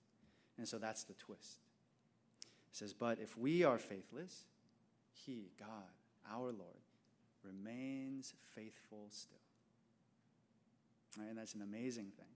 And 0.59 0.67
so 0.67 0.79
that's 0.79 1.05
the 1.05 1.15
twist. 1.15 1.61
It 2.71 2.77
says, 2.77 2.93
but 2.93 3.19
if 3.21 3.37
we 3.37 3.65
are 3.65 3.79
faithless, 3.79 4.45
he, 5.13 5.51
God, 5.59 5.69
our 6.31 6.53
Lord, 6.53 6.83
remains 7.43 8.35
faithful 8.55 9.07
still. 9.11 9.39
Right? 11.19 11.29
And 11.29 11.39
that's 11.39 11.55
an 11.55 11.63
amazing 11.63 12.13
thing 12.17 12.27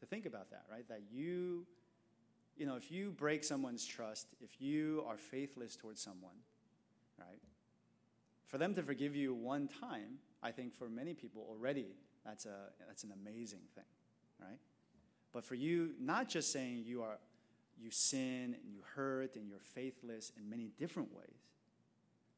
to 0.00 0.06
think 0.06 0.26
about 0.26 0.50
that, 0.50 0.64
right? 0.70 0.86
That 0.88 1.02
you, 1.12 1.64
you 2.56 2.66
know, 2.66 2.74
if 2.74 2.90
you 2.90 3.12
break 3.12 3.44
someone's 3.44 3.86
trust, 3.86 4.26
if 4.40 4.60
you 4.60 5.04
are 5.06 5.16
faithless 5.16 5.76
towards 5.76 6.00
someone, 6.00 6.34
right? 7.18 7.38
For 8.46 8.58
them 8.58 8.74
to 8.74 8.82
forgive 8.82 9.14
you 9.14 9.32
one 9.32 9.68
time, 9.68 10.18
I 10.42 10.50
think 10.50 10.74
for 10.74 10.88
many 10.88 11.14
people 11.14 11.46
already, 11.48 11.86
that's, 12.24 12.46
a, 12.46 12.70
that's 12.86 13.04
an 13.04 13.12
amazing 13.22 13.62
thing, 13.74 13.84
right? 14.40 14.58
But 15.32 15.44
for 15.44 15.54
you, 15.54 15.92
not 16.00 16.28
just 16.28 16.52
saying 16.52 16.82
you 16.84 17.02
are 17.02 17.18
you 17.82 17.90
sin 17.90 18.56
and 18.62 18.72
you 18.72 18.80
hurt 18.94 19.36
and 19.36 19.48
you're 19.48 19.58
faithless 19.58 20.32
in 20.36 20.48
many 20.48 20.70
different 20.78 21.14
ways, 21.14 21.48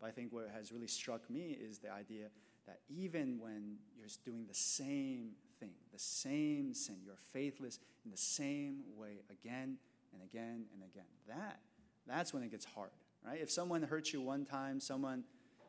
but 0.01 0.09
I 0.09 0.11
think 0.11 0.33
what 0.33 0.51
has 0.55 0.73
really 0.73 0.87
struck 0.87 1.29
me 1.29 1.57
is 1.61 1.79
the 1.79 1.91
idea 1.91 2.27
that 2.67 2.81
even 2.89 3.39
when 3.39 3.77
you're 3.97 4.09
doing 4.25 4.47
the 4.47 4.55
same 4.55 5.33
thing, 5.61 5.73
the 5.93 5.99
same 5.99 6.73
sin, 6.73 6.97
you're 7.05 7.17
faithless 7.33 7.79
in 8.05 8.11
the 8.11 8.17
same 8.17 8.83
way 8.97 9.21
again 9.31 9.77
and 10.13 10.23
again 10.23 10.65
and 10.73 10.83
again. 10.83 11.05
That 11.29 11.61
that's 12.07 12.33
when 12.33 12.43
it 12.43 12.51
gets 12.51 12.65
hard, 12.65 12.91
right? 13.27 13.41
If 13.41 13.51
someone 13.51 13.83
hurts 13.83 14.13
you 14.13 14.21
one 14.21 14.45
time, 14.45 14.81
someone 14.81 15.25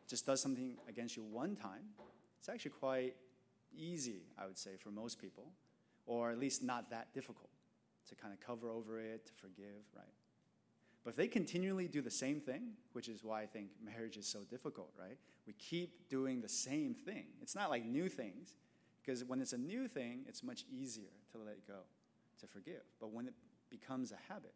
just 0.08 0.26
does 0.26 0.42
something 0.42 0.78
against 0.88 1.16
you 1.16 1.24
one 1.24 1.56
time, 1.56 1.84
it's 2.40 2.50
actually 2.50 2.72
quite 2.72 3.16
easy, 3.76 4.24
I 4.38 4.46
would 4.46 4.58
say, 4.58 4.72
for 4.78 4.92
most 4.92 5.20
people, 5.20 5.52
or 6.06 6.32
at 6.32 6.40
least 6.40 6.64
not 6.64 6.90
that 6.92 7.14
difficult 7.14 7.50
to 8.10 8.16
kind 8.16 8.34
of 8.34 8.40
cover 8.40 8.70
over 8.70 9.00
it, 9.00 9.26
to 9.26 9.34
forgive, 9.34 9.84
right? 9.96 10.06
But 11.04 11.12
if 11.12 11.16
they 11.16 11.28
continually 11.28 11.88
do 11.88 12.02
the 12.02 12.12
same 12.12 12.40
thing, 12.40 12.74
which 12.94 13.10
is 13.10 13.24
why 13.24 13.44
I 13.44 13.46
think 13.46 13.70
marriage 13.84 14.18
is 14.18 14.28
so 14.28 14.40
difficult, 14.50 14.92
right? 15.00 15.18
We 15.46 15.54
keep 15.54 16.10
doing 16.10 16.42
the 16.42 16.50
same 16.50 16.96
thing. 16.96 17.26
It's 17.42 17.56
not 17.56 17.70
like 17.70 17.86
new 17.86 18.10
things, 18.10 18.56
because 19.04 19.24
when 19.24 19.40
it's 19.40 19.54
a 19.54 19.58
new 19.58 19.88
thing, 19.88 20.26
it's 20.28 20.44
much 20.44 20.66
easier 20.72 21.14
to 21.32 21.38
let 21.38 21.66
go, 21.68 21.82
to 22.42 22.48
forgive. 22.48 22.82
But 23.00 23.14
when 23.14 23.28
it 23.28 23.36
becomes 23.70 24.12
a 24.12 24.18
habit, 24.34 24.54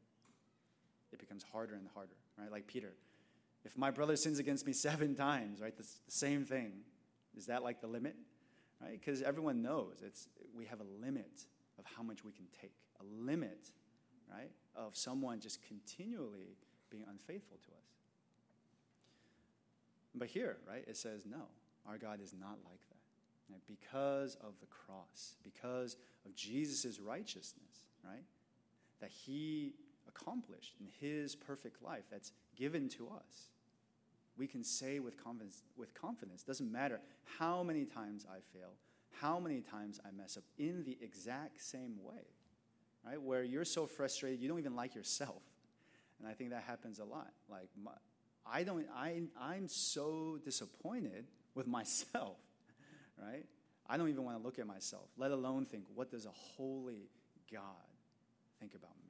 it 1.11 1.19
becomes 1.19 1.43
harder 1.43 1.75
and 1.75 1.87
harder, 1.93 2.15
right? 2.37 2.51
Like 2.51 2.67
Peter. 2.67 2.93
If 3.65 3.77
my 3.77 3.91
brother 3.91 4.15
sins 4.15 4.39
against 4.39 4.65
me 4.65 4.73
seven 4.87 5.15
times, 5.15 5.61
right, 5.61 5.75
the, 5.75 5.85
same 6.07 6.45
thing, 6.45 6.71
is 7.37 7.45
that 7.47 7.63
like 7.63 7.81
the 7.81 7.87
limit? 7.87 8.15
Right? 8.81 8.99
Because 8.99 9.21
everyone 9.21 9.61
knows 9.61 10.01
it's, 10.05 10.27
we 10.55 10.65
have 10.65 10.79
a 10.79 11.05
limit 11.05 11.45
of 11.77 11.85
how 11.85 12.01
much 12.01 12.23
we 12.23 12.31
can 12.31 12.45
take, 12.59 12.73
a 12.99 13.23
limit, 13.25 13.71
right, 14.31 14.51
of 14.75 14.95
someone 14.95 15.39
just 15.39 15.59
continually 15.67 16.57
being 16.89 17.05
unfaithful 17.09 17.57
to 17.57 17.71
us. 17.71 17.89
But 20.15 20.27
here, 20.27 20.57
right, 20.67 20.83
it 20.87 20.97
says, 20.97 21.25
no, 21.25 21.43
our 21.87 21.97
God 21.97 22.19
is 22.21 22.33
not 22.33 22.57
like 22.65 22.79
that. 22.89 23.51
Right? 23.51 23.61
Because 23.67 24.35
of 24.35 24.53
the 24.59 24.67
cross, 24.67 25.35
because 25.43 25.97
of 26.25 26.35
Jesus' 26.35 26.99
righteousness, 26.99 27.87
right, 28.03 28.23
that 29.01 29.09
he 29.09 29.73
accomplished 30.07 30.75
in 30.79 30.87
his 30.99 31.35
perfect 31.35 31.81
life 31.81 32.03
that's 32.11 32.31
given 32.55 32.89
to 32.89 33.07
us. 33.07 33.49
We 34.37 34.47
can 34.47 34.63
say 34.63 34.99
with 34.99 35.21
confidence, 35.21 35.63
with 35.77 35.93
confidence, 35.93 36.43
doesn't 36.43 36.71
matter 36.71 36.99
how 37.37 37.63
many 37.63 37.85
times 37.85 38.25
I 38.29 38.39
fail, 38.57 38.73
how 39.19 39.39
many 39.39 39.61
times 39.61 39.99
I 40.05 40.11
mess 40.11 40.37
up, 40.37 40.43
in 40.57 40.83
the 40.83 40.97
exact 41.01 41.61
same 41.61 41.97
way, 42.03 42.23
right? 43.05 43.21
Where 43.21 43.43
you're 43.43 43.65
so 43.65 43.85
frustrated, 43.85 44.41
you 44.41 44.47
don't 44.47 44.59
even 44.59 44.75
like 44.75 44.95
yourself. 44.95 45.41
And 46.19 46.27
I 46.27 46.33
think 46.33 46.51
that 46.51 46.63
happens 46.63 46.99
a 46.99 47.05
lot. 47.05 47.31
Like, 47.49 47.69
my, 47.81 47.91
I 48.45 48.63
don't, 48.63 48.85
I, 48.95 49.21
I'm 49.39 49.67
so 49.67 50.37
disappointed 50.43 51.25
with 51.55 51.67
myself, 51.79 52.37
right? 53.21 53.45
I 53.87 53.97
don't 53.97 54.09
even 54.09 54.23
want 54.23 54.37
to 54.37 54.43
look 54.43 54.59
at 54.59 54.67
myself, 54.67 55.09
let 55.17 55.31
alone 55.31 55.65
think, 55.65 55.85
what 55.95 56.11
does 56.11 56.25
a 56.25 56.31
holy 56.31 57.09
God 57.51 57.61
think 58.59 58.75
about 58.75 58.95
me? 59.03 59.09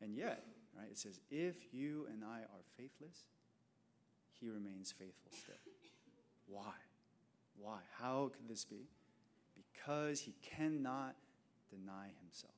And 0.00 0.14
yet, 0.14 0.44
right, 0.78 0.88
it 0.90 0.98
says, 0.98 1.18
if 1.30 1.56
you 1.72 2.06
and 2.12 2.22
I 2.22 2.40
are 2.40 2.62
faithless, 2.76 3.24
he 4.38 4.48
remains 4.48 4.92
faithful 4.92 5.32
still. 5.32 5.54
Why? 6.46 6.72
Why? 7.58 7.78
How 7.98 8.30
could 8.32 8.48
this 8.48 8.64
be? 8.64 8.88
Because 9.56 10.20
he 10.20 10.34
cannot 10.56 11.16
deny 11.70 12.08
himself. 12.22 12.54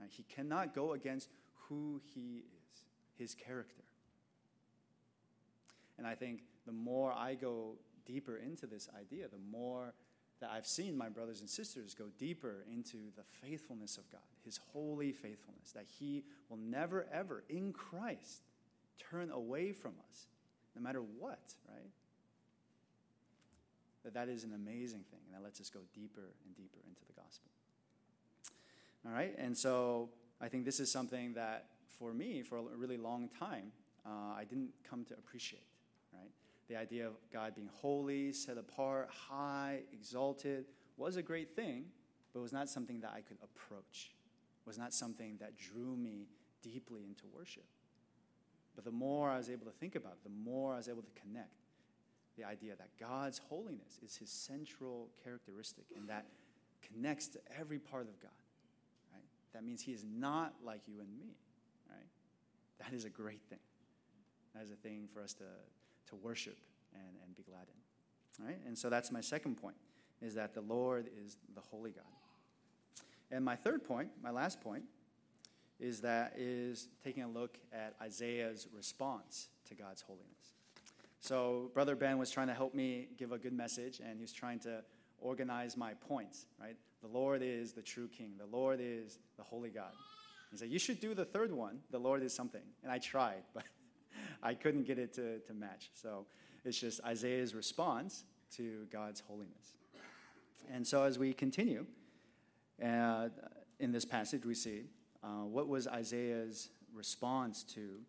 Right? 0.00 0.10
He 0.10 0.24
cannot 0.24 0.74
go 0.74 0.92
against 0.92 1.28
who 1.68 2.00
he 2.14 2.44
is, 2.44 2.84
his 3.18 3.34
character. 3.34 3.82
And 5.96 6.06
I 6.06 6.14
think 6.14 6.42
the 6.66 6.72
more 6.72 7.12
I 7.12 7.34
go 7.34 7.76
deeper 8.06 8.36
into 8.36 8.66
this 8.66 8.88
idea, 8.98 9.26
the 9.28 9.38
more 9.50 9.92
that 10.40 10.50
I've 10.50 10.66
seen 10.66 10.96
my 10.96 11.08
brothers 11.08 11.40
and 11.40 11.50
sisters 11.50 11.94
go 11.94 12.04
deeper 12.18 12.64
into 12.72 12.98
the 13.16 13.24
faithfulness 13.42 13.98
of 13.98 14.08
God, 14.10 14.20
his 14.44 14.58
holy 14.72 15.12
faithfulness, 15.12 15.72
that 15.74 15.86
he 15.98 16.24
will 16.48 16.58
never, 16.58 17.06
ever, 17.12 17.42
in 17.48 17.72
Christ, 17.72 18.42
turn 19.10 19.30
away 19.30 19.72
from 19.72 19.94
us, 20.08 20.26
no 20.76 20.82
matter 20.82 21.00
what, 21.00 21.54
right? 21.68 21.90
That 24.04 24.14
that 24.14 24.28
is 24.28 24.44
an 24.44 24.54
amazing 24.54 25.04
thing, 25.10 25.20
and 25.26 25.34
that 25.34 25.42
lets 25.42 25.60
us 25.60 25.70
go 25.70 25.80
deeper 25.92 26.34
and 26.44 26.54
deeper 26.56 26.78
into 26.86 27.02
the 27.06 27.20
gospel. 27.20 27.50
All 29.06 29.12
right, 29.12 29.34
and 29.38 29.56
so 29.56 30.10
I 30.40 30.48
think 30.48 30.64
this 30.64 30.80
is 30.80 30.90
something 30.90 31.34
that 31.34 31.66
for 31.98 32.12
me, 32.12 32.42
for 32.42 32.58
a 32.58 32.76
really 32.76 32.96
long 32.96 33.28
time, 33.28 33.72
uh, 34.06 34.34
I 34.36 34.44
didn't 34.48 34.70
come 34.88 35.04
to 35.06 35.14
appreciate, 35.14 35.66
right? 36.12 36.30
The 36.68 36.76
idea 36.76 37.06
of 37.06 37.14
God 37.32 37.54
being 37.54 37.70
holy, 37.80 38.32
set 38.32 38.58
apart, 38.58 39.08
high, 39.10 39.80
exalted 39.92 40.66
was 40.96 41.16
a 41.16 41.22
great 41.22 41.54
thing, 41.56 41.86
but 42.32 42.40
was 42.40 42.52
not 42.52 42.68
something 42.68 43.00
that 43.00 43.12
I 43.14 43.20
could 43.20 43.38
approach, 43.42 44.10
was 44.66 44.78
not 44.78 44.92
something 44.92 45.36
that 45.40 45.56
drew 45.56 45.96
me 45.96 46.26
deeply 46.62 47.04
into 47.06 47.24
worship. 47.34 47.64
But 48.74 48.84
the 48.84 48.92
more 48.92 49.30
I 49.30 49.38
was 49.38 49.50
able 49.50 49.66
to 49.66 49.72
think 49.72 49.96
about 49.96 50.12
it, 50.12 50.24
the 50.24 50.50
more 50.50 50.74
I 50.74 50.76
was 50.76 50.88
able 50.88 51.02
to 51.02 51.20
connect 51.20 51.50
the 52.36 52.44
idea 52.44 52.76
that 52.76 52.90
God's 53.00 53.38
holiness 53.38 53.98
is 54.04 54.16
his 54.16 54.30
central 54.30 55.08
characteristic 55.24 55.86
and 55.96 56.08
that 56.08 56.26
connects 56.80 57.26
to 57.28 57.40
every 57.58 57.78
part 57.78 58.06
of 58.06 58.20
God. 58.20 58.30
That 59.52 59.64
means 59.64 59.82
he 59.82 59.92
is 59.92 60.04
not 60.04 60.54
like 60.64 60.82
you 60.86 61.00
and 61.00 61.12
me. 61.12 61.36
Right? 61.88 62.06
That 62.80 62.94
is 62.94 63.04
a 63.04 63.10
great 63.10 63.42
thing. 63.48 63.58
That 64.54 64.64
is 64.64 64.70
a 64.70 64.76
thing 64.76 65.08
for 65.12 65.22
us 65.22 65.34
to, 65.34 65.44
to 66.08 66.16
worship 66.16 66.58
and, 66.94 67.16
and 67.24 67.36
be 67.36 67.42
glad 67.42 67.66
in. 67.68 68.46
Right? 68.46 68.58
And 68.66 68.76
so 68.76 68.88
that's 68.88 69.10
my 69.10 69.20
second 69.20 69.56
point, 69.56 69.76
is 70.22 70.34
that 70.34 70.54
the 70.54 70.60
Lord 70.60 71.08
is 71.24 71.36
the 71.54 71.60
holy 71.60 71.90
God. 71.90 72.04
And 73.30 73.44
my 73.44 73.56
third 73.56 73.84
point, 73.84 74.10
my 74.22 74.30
last 74.30 74.60
point, 74.60 74.84
is 75.80 76.00
that 76.00 76.34
is 76.36 76.88
taking 77.04 77.22
a 77.22 77.28
look 77.28 77.58
at 77.72 77.94
Isaiah's 78.02 78.66
response 78.74 79.48
to 79.68 79.74
God's 79.74 80.02
holiness. 80.02 80.54
So, 81.20 81.70
Brother 81.74 81.96
Ben 81.96 82.18
was 82.18 82.30
trying 82.30 82.46
to 82.46 82.54
help 82.54 82.74
me 82.74 83.08
give 83.16 83.32
a 83.32 83.38
good 83.38 83.52
message, 83.52 84.00
and 84.00 84.16
he 84.16 84.22
was 84.22 84.32
trying 84.32 84.60
to 84.60 84.82
organize 85.20 85.76
my 85.76 85.94
points, 85.94 86.46
right? 86.60 86.76
The 87.02 87.08
Lord 87.08 87.42
is 87.42 87.72
the 87.72 87.82
true 87.82 88.08
King, 88.08 88.32
the 88.38 88.56
Lord 88.56 88.80
is 88.82 89.18
the 89.36 89.42
holy 89.42 89.70
God. 89.70 89.92
He 90.50 90.56
said, 90.56 90.68
You 90.70 90.78
should 90.78 91.00
do 91.00 91.14
the 91.14 91.24
third 91.24 91.52
one, 91.52 91.78
the 91.90 91.98
Lord 91.98 92.22
is 92.22 92.34
something. 92.34 92.62
And 92.82 92.90
I 92.90 92.98
tried, 92.98 93.42
but 93.54 93.64
I 94.42 94.54
couldn't 94.54 94.86
get 94.86 94.98
it 94.98 95.12
to, 95.14 95.38
to 95.40 95.54
match. 95.54 95.90
So, 95.94 96.26
it's 96.64 96.80
just 96.80 97.00
Isaiah's 97.04 97.54
response 97.54 98.24
to 98.56 98.86
God's 98.92 99.20
holiness. 99.20 99.74
And 100.70 100.86
so, 100.86 101.04
as 101.04 101.18
we 101.18 101.32
continue 101.32 101.86
uh, 102.84 103.28
in 103.78 103.92
this 103.92 104.04
passage, 104.04 104.44
we 104.44 104.54
see 104.54 104.82
uh, 105.22 105.44
what 105.44 105.68
was 105.68 105.86
Isaiah's 105.86 106.70
response 106.92 107.62
to 107.74 108.00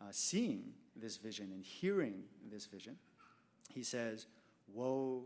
uh, 0.00 0.04
seeing 0.10 0.72
this 0.94 1.16
vision 1.16 1.50
and 1.52 1.64
hearing 1.64 2.24
this 2.50 2.66
vision, 2.66 2.96
he 3.72 3.82
says, 3.82 4.26
Woe 4.72 5.24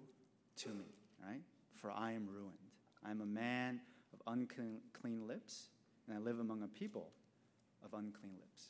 to 0.59 0.69
me, 0.69 0.95
right? 1.27 1.41
For 1.75 1.91
I 1.91 2.13
am 2.13 2.29
ruined. 2.29 2.70
I 3.05 3.11
am 3.11 3.21
a 3.21 3.27
man 3.27 3.81
of 4.13 4.33
unclean 4.33 5.27
lips, 5.27 5.69
and 6.07 6.17
I 6.17 6.21
live 6.21 6.39
among 6.39 6.63
a 6.63 6.69
people 6.69 7.11
of 7.85 7.95
unclean 7.95 8.35
lips. 8.39 8.67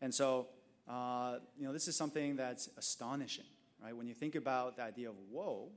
And 0.00 0.14
so, 0.14 0.48
uh, 0.88 1.38
you 1.58 1.66
know, 1.66 1.72
this 1.72 1.88
is 1.88 1.96
something 1.96 2.36
that's 2.36 2.68
astonishing, 2.76 3.44
right? 3.82 3.96
When 3.96 4.06
you 4.06 4.14
think 4.14 4.34
about 4.34 4.76
the 4.76 4.82
idea 4.82 5.08
of 5.08 5.16
woe, 5.30 5.70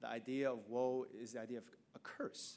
the 0.00 0.08
idea 0.08 0.50
of 0.50 0.68
woe 0.68 1.06
is 1.20 1.32
the 1.32 1.40
idea 1.40 1.58
of 1.58 1.64
a 1.94 1.98
curse, 1.98 2.56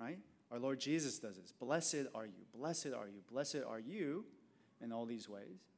right? 0.00 0.18
Our 0.50 0.58
Lord 0.58 0.80
Jesus 0.80 1.18
does 1.18 1.36
this. 1.36 1.52
Blessed 1.52 2.06
are 2.14 2.26
you, 2.26 2.44
blessed 2.54 2.92
are 2.96 3.06
you, 3.08 3.20
blessed 3.30 3.62
are 3.66 3.80
you 3.80 4.24
in 4.82 4.92
all 4.92 5.04
these 5.04 5.28
ways 5.28 5.68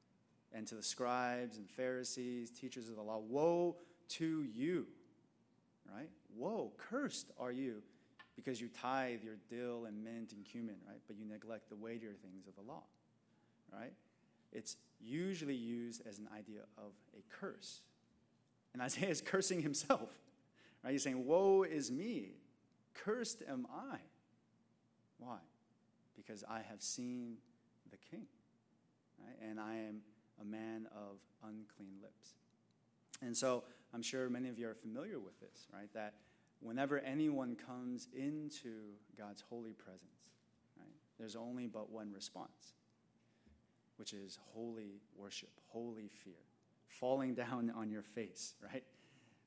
and 0.52 0.66
to 0.66 0.74
the 0.74 0.82
scribes 0.82 1.56
and 1.56 1.68
Pharisees, 1.68 2.50
teachers 2.50 2.88
of 2.88 2.96
the 2.96 3.02
law, 3.02 3.18
Woe 3.18 3.76
to 4.08 4.44
you, 4.52 4.86
right? 5.94 6.08
Woe, 6.36 6.72
cursed 6.76 7.30
are 7.38 7.52
you, 7.52 7.82
because 8.36 8.60
you 8.60 8.68
tithe 8.68 9.22
your 9.22 9.36
dill 9.48 9.84
and 9.86 10.02
mint 10.02 10.32
and 10.32 10.44
cumin, 10.44 10.76
right? 10.86 11.00
But 11.06 11.16
you 11.16 11.24
neglect 11.24 11.68
the 11.68 11.76
weightier 11.76 12.14
things 12.22 12.46
of 12.46 12.54
the 12.56 12.62
law, 12.62 12.82
right? 13.72 13.92
It's 14.52 14.76
usually 15.00 15.54
used 15.54 16.06
as 16.06 16.18
an 16.18 16.28
idea 16.36 16.60
of 16.76 16.92
a 17.16 17.22
curse. 17.28 17.80
And 18.72 18.82
Isaiah 18.82 19.10
is 19.10 19.20
cursing 19.20 19.62
himself, 19.62 20.10
right? 20.84 20.92
He's 20.92 21.02
saying, 21.02 21.24
Woe 21.24 21.62
is 21.62 21.90
me, 21.90 22.32
cursed 22.94 23.42
am 23.48 23.66
I. 23.72 23.98
Why? 25.18 25.38
Because 26.16 26.44
I 26.48 26.60
have 26.68 26.80
seen 26.80 27.36
the 27.90 27.96
King, 28.10 28.26
right? 29.18 29.36
And 29.48 29.60
I 29.60 29.76
am 29.76 30.00
a 30.40 30.44
man 30.44 30.86
of 30.94 31.18
unclean 31.42 31.96
lips. 32.02 32.34
And 33.22 33.36
so 33.36 33.64
I'm 33.94 34.02
sure 34.02 34.28
many 34.28 34.48
of 34.48 34.58
you 34.58 34.68
are 34.68 34.74
familiar 34.74 35.18
with 35.18 35.38
this, 35.40 35.66
right? 35.72 35.92
That 35.94 36.14
whenever 36.60 36.98
anyone 37.00 37.56
comes 37.56 38.08
into 38.14 38.94
God's 39.18 39.42
holy 39.48 39.72
presence, 39.72 40.32
right, 40.78 40.94
there's 41.18 41.36
only 41.36 41.66
but 41.66 41.90
one 41.90 42.12
response, 42.12 42.74
which 43.96 44.12
is 44.12 44.38
holy 44.54 45.00
worship, 45.16 45.50
holy 45.68 46.08
fear, 46.08 46.34
falling 46.86 47.34
down 47.44 47.72
on 47.76 47.90
your 47.90 48.02
face, 48.02 48.54
right, 48.62 48.84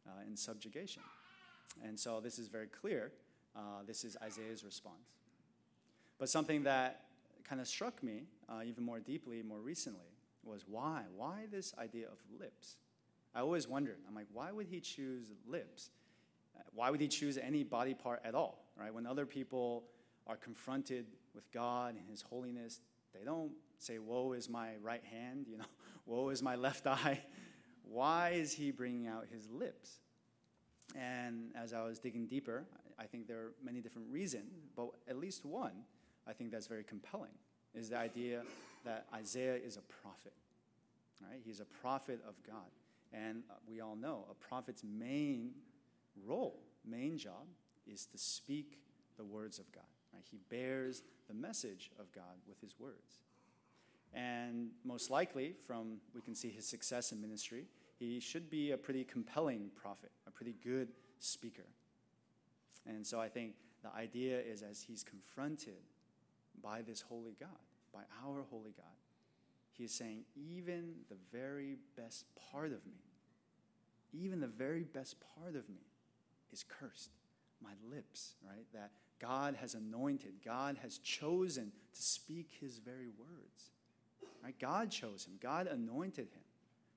uh, 0.07 0.27
in 0.27 0.35
subjugation. 0.35 1.03
And 1.83 1.99
so 1.99 2.19
this 2.19 2.37
is 2.37 2.47
very 2.47 2.67
clear. 2.67 3.11
Uh, 3.55 3.83
this 3.85 4.03
is 4.03 4.17
Isaiah's 4.21 4.63
response. 4.63 5.17
But 6.19 6.29
something 6.29 6.63
that 6.63 7.05
kind 7.43 7.61
of 7.61 7.67
struck 7.67 8.01
me 8.03 8.23
uh, 8.49 8.61
even 8.65 8.83
more 8.83 8.99
deeply 8.99 9.41
more 9.41 9.59
recently 9.59 10.13
was 10.43 10.65
why? 10.67 11.03
Why 11.15 11.45
this 11.51 11.73
idea 11.77 12.07
of 12.07 12.17
lips? 12.39 12.75
I 13.35 13.41
always 13.41 13.67
wondered. 13.67 13.97
I'm 14.07 14.15
like, 14.15 14.27
why 14.31 14.51
would 14.51 14.67
he 14.67 14.79
choose 14.79 15.31
lips? 15.47 15.89
Why 16.73 16.89
would 16.89 17.01
he 17.01 17.07
choose 17.07 17.37
any 17.37 17.63
body 17.63 17.93
part 17.93 18.21
at 18.23 18.35
all? 18.35 18.65
Right? 18.75 18.93
When 18.93 19.05
other 19.05 19.25
people 19.25 19.83
are 20.27 20.35
confronted 20.35 21.05
with 21.35 21.51
God 21.51 21.95
and 21.95 22.09
His 22.09 22.21
holiness, 22.21 22.79
they 23.13 23.23
don't 23.23 23.51
say, 23.77 23.99
"Woe 23.99 24.33
is 24.33 24.49
my 24.49 24.71
right 24.81 25.03
hand," 25.03 25.45
you 25.47 25.57
know, 25.57 25.65
"Woe 26.05 26.29
is 26.29 26.41
my 26.41 26.55
left 26.55 26.87
eye." 26.87 27.21
Why 27.83 28.29
is 28.29 28.53
he 28.53 28.71
bringing 28.71 29.07
out 29.07 29.27
his 29.31 29.49
lips? 29.49 29.99
And 30.95 31.51
as 31.53 31.73
I 31.73 31.83
was 31.83 31.99
digging 31.99 32.27
deeper, 32.27 32.65
I 32.97 33.03
think 33.03 33.27
there 33.27 33.37
are 33.37 33.53
many 33.63 33.81
different 33.81 34.07
reasons, 34.09 34.65
but 34.75 34.89
at 35.07 35.17
least 35.17 35.45
one 35.45 35.83
I 36.25 36.31
think 36.31 36.49
that's 36.51 36.67
very 36.67 36.83
compelling 36.85 37.33
is 37.75 37.89
the 37.89 37.97
idea 37.97 38.43
that 38.85 39.05
Isaiah 39.13 39.55
is 39.55 39.77
a 39.77 39.81
prophet. 40.01 40.33
Right? 41.21 41.41
He's 41.43 41.59
a 41.59 41.65
prophet 41.65 42.21
of 42.27 42.35
God. 42.47 42.71
And 43.13 43.43
uh, 43.49 43.55
we 43.67 43.79
all 43.79 43.95
know 43.95 44.25
a 44.29 44.33
prophet's 44.33 44.83
main 44.83 45.51
role, 46.25 46.59
main 46.85 47.17
job, 47.17 47.47
is 47.85 48.05
to 48.07 48.17
speak 48.17 48.79
the 49.17 49.23
words 49.23 49.59
of 49.59 49.71
God. 49.71 49.83
Right? 50.13 50.23
He 50.29 50.39
bears 50.49 51.03
the 51.27 51.33
message 51.33 51.91
of 51.99 52.11
God 52.11 52.37
with 52.47 52.59
his 52.59 52.79
words. 52.79 53.19
And 54.13 54.69
most 54.83 55.09
likely, 55.09 55.55
from 55.65 55.97
we 56.13 56.21
can 56.21 56.35
see 56.35 56.49
his 56.49 56.67
success 56.67 57.11
in 57.11 57.21
ministry, 57.21 57.65
he 57.97 58.19
should 58.19 58.49
be 58.49 58.71
a 58.71 58.77
pretty 58.77 59.03
compelling 59.03 59.69
prophet, 59.75 60.11
a 60.27 60.31
pretty 60.31 60.55
good 60.63 60.89
speaker. 61.19 61.65
And 62.85 63.05
so 63.05 63.19
I 63.19 63.29
think 63.29 63.53
the 63.81 63.93
idea 63.95 64.39
is 64.39 64.61
as 64.61 64.81
he's 64.81 65.03
confronted 65.03 65.81
by 66.61 66.81
this 66.81 67.01
holy 67.01 67.35
God, 67.39 67.49
by 67.93 68.01
our 68.25 68.43
holy 68.49 68.73
God. 68.77 68.85
He 69.71 69.83
is 69.83 69.91
saying, 69.91 70.25
even 70.35 70.93
the 71.09 71.17
very 71.31 71.77
best 71.97 72.25
part 72.51 72.67
of 72.71 72.85
me, 72.85 73.01
even 74.13 74.39
the 74.39 74.47
very 74.47 74.83
best 74.83 75.17
part 75.35 75.55
of 75.55 75.67
me 75.69 75.81
is 76.51 76.63
cursed. 76.63 77.11
My 77.61 77.71
lips, 77.89 78.33
right? 78.45 78.65
That 78.73 78.91
God 79.19 79.55
has 79.55 79.73
anointed, 79.73 80.33
God 80.43 80.77
has 80.81 80.97
chosen 80.97 81.71
to 81.93 82.01
speak 82.01 82.49
his 82.59 82.79
very 82.79 83.07
words. 83.17 83.71
Right? 84.43 84.57
God 84.59 84.91
chose 84.91 85.25
him, 85.25 85.33
God 85.41 85.67
anointed 85.67 86.27
him 86.27 86.43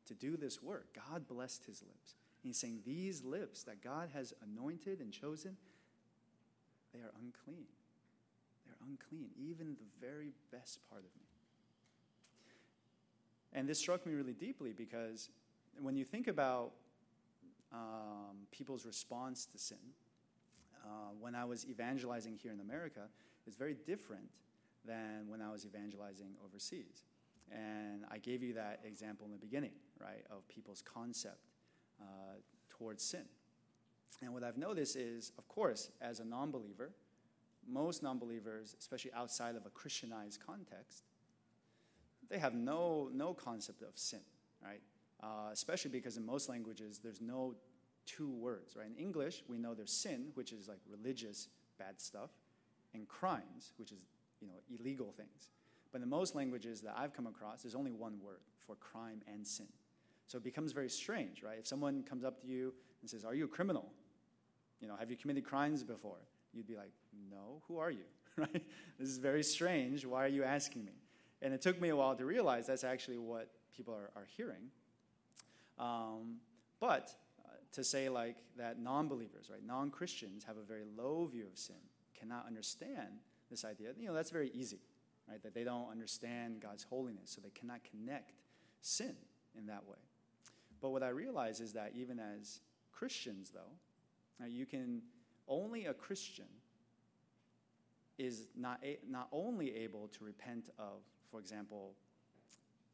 to 0.07 0.14
do 0.14 0.37
this 0.37 0.62
work. 0.62 0.87
God 1.11 1.29
blessed 1.29 1.64
his 1.66 1.83
lips. 1.83 2.14
And 2.42 2.48
He's 2.48 2.59
saying, 2.59 2.81
These 2.85 3.24
lips 3.24 3.64
that 3.64 3.83
God 3.83 4.09
has 4.14 4.33
anointed 4.42 5.00
and 5.00 5.12
chosen, 5.12 5.57
they 6.92 7.00
are 7.00 7.12
unclean. 7.22 7.66
They're 8.64 8.88
unclean, 8.88 9.31
even 9.37 9.76
the 9.79 10.07
very 10.07 10.33
best 10.52 10.81
part 10.88 11.00
of 11.00 11.11
me. 11.20 11.26
And 13.52 13.68
this 13.68 13.79
struck 13.79 14.07
me 14.07 14.14
really 14.14 14.35
deeply 14.35 14.72
because 14.72 15.31
when 15.81 15.96
you 15.96 16.05
think 16.05 16.29
about 16.29 16.72
um, 17.72 18.46
people's 18.50 18.87
response 18.87 19.46
to 19.46 19.59
sin, 19.59 19.79
uh, 20.85 21.11
when 21.18 21.35
I 21.35 21.44
was 21.44 21.66
evangelizing 21.66 22.38
here 22.40 22.52
in 22.52 22.61
America, 22.61 23.09
it's 23.46 23.57
very 23.57 23.76
different 23.87 24.29
than 24.85 25.29
when 25.29 25.40
I 25.40 25.50
was 25.50 25.66
evangelizing 25.66 26.35
overseas. 26.44 27.05
And 27.50 28.05
I 28.11 28.18
gave 28.18 28.42
you 28.42 28.55
that 28.55 28.81
example 28.85 29.26
in 29.26 29.33
the 29.33 29.38
beginning, 29.38 29.72
right, 30.00 30.24
of 30.31 30.46
people's 30.48 30.83
concept 30.83 31.50
uh, 32.00 32.05
towards 32.70 33.02
sin. 33.02 33.24
And 34.22 34.33
what 34.33 34.42
I've 34.42 34.57
noticed 34.57 34.96
is, 34.96 35.33
of 35.38 35.46
course, 35.48 35.90
as 36.00 36.20
a 36.20 36.24
non 36.24 36.50
believer, 36.50 36.90
most 37.68 38.02
non 38.02 38.18
believers, 38.18 38.74
especially 38.79 39.12
outside 39.12 39.57
of 39.57 39.66
a 39.66 39.70
Christianized 39.70 40.40
context, 40.44 41.02
they 42.29 42.38
have 42.38 42.55
no, 42.55 43.11
no 43.12 43.35
concept 43.35 43.83
of 43.83 43.90
sin, 43.94 44.20
right? 44.62 44.81
Uh, 45.27 45.51
especially 45.53 45.91
because 45.91 46.17
in 46.17 46.25
most 46.25 46.49
languages, 46.49 47.01
there's 47.03 47.21
no 47.21 47.55
two 48.07 48.31
words, 48.31 48.77
right? 48.77 48.87
In 48.87 48.95
English, 48.95 49.43
we 49.49 49.59
know 49.59 49.75
there's 49.75 49.91
sin, 49.91 50.29
which 50.35 50.53
is 50.53 50.69
like 50.69 50.79
religious 50.89 51.49
bad 51.81 52.01
stuff, 52.01 52.31
and 52.95 53.09
crimes, 53.09 53.73
which 53.77 53.91
is, 53.91 53.99
you 54.41 54.47
know, 54.47 54.55
illegal 54.79 55.12
things. 55.17 55.51
But 55.93 56.01
in 56.01 56.09
most 56.09 56.37
languages 56.37 56.81
that 56.83 56.95
I've 56.97 57.12
come 57.12 57.27
across, 57.27 57.62
there's 57.62 57.75
only 57.75 57.91
one 57.91 58.21
word 58.23 58.39
for 58.67 58.77
crime 58.77 59.21
and 59.27 59.45
sin. 59.45 59.67
So 60.29 60.39
it 60.39 60.45
becomes 60.45 60.71
very 60.71 60.89
strange, 60.89 61.43
right? 61.43 61.59
If 61.59 61.67
someone 61.67 62.05
comes 62.05 62.23
up 62.23 62.41
to 62.43 62.47
you 62.47 62.73
and 63.01 63.11
says, 63.11 63.25
Are 63.25 63.35
you 63.35 63.47
a 63.47 63.49
criminal? 63.49 63.91
You 64.81 64.87
know, 64.87 64.95
have 64.97 65.11
you 65.11 65.17
committed 65.17 65.45
crimes 65.45 65.83
before? 65.83 66.19
You'd 66.53 66.69
be 66.69 66.77
like, 66.77 66.93
No, 67.31 67.62
who 67.67 67.79
are 67.79 67.91
you? 67.91 68.05
right? 68.37 68.62
This 68.99 69.09
is 69.09 69.19
very 69.19 69.43
strange. 69.43 70.07
Why 70.07 70.25
are 70.25 70.29
you 70.29 70.45
asking 70.45 70.85
me? 70.85 70.93
And 71.43 71.53
it 71.53 71.62
took 71.62 71.81
me 71.81 71.89
a 71.89 71.97
while 71.97 72.15
to 72.15 72.25
realize 72.25 72.69
that's 72.69 72.85
actually 72.85 73.19
what 73.19 73.51
people 73.77 73.93
are, 73.93 74.11
are 74.15 74.27
hearing. 74.37 74.71
Um, 75.79 76.37
but 76.81 77.15
uh, 77.45 77.49
to 77.73 77.85
say 77.85 78.09
like 78.09 78.37
that 78.57 78.79
non-believers, 78.79 79.51
right, 79.51 79.65
non-Christians 79.65 80.45
have 80.45 80.57
a 80.57 80.62
very 80.62 80.85
low 80.97 81.27
view 81.27 81.47
of 81.51 81.59
sin, 81.59 81.77
cannot 82.19 82.47
understand 82.47 83.21
this 83.51 83.65
idea, 83.65 83.91
you 83.99 84.09
know, 84.09 84.15
that's 84.15 84.31
very 84.31 84.51
easy, 84.55 84.81
right? 85.29 85.43
That 85.43 85.55
they 85.55 85.65
don't 85.65 85.91
understand 85.91 86.61
God's 86.61 86.83
holiness, 86.83 87.31
so 87.31 87.41
they 87.41 87.51
cannot 87.51 87.81
connect 87.85 88.33
sin 88.81 89.15
in 89.57 89.67
that 89.67 89.87
way. 89.87 89.99
But 90.81 90.91
what 90.91 91.03
I 91.03 91.09
realize 91.09 91.61
is 91.61 91.73
that 91.75 91.93
even 91.95 92.19
as 92.19 92.61
Christians, 92.93 93.51
though, 93.51 94.45
you 94.47 94.67
can 94.67 95.03
only 95.49 95.87
a 95.87 95.95
Christian 95.95 96.47
is 98.19 98.49
not, 98.57 98.81
a, 98.83 98.99
not 99.09 99.29
only 99.33 99.75
able 99.77 100.09
to 100.09 100.25
repent 100.25 100.71
of, 100.79 101.03
for 101.31 101.39
example, 101.41 101.93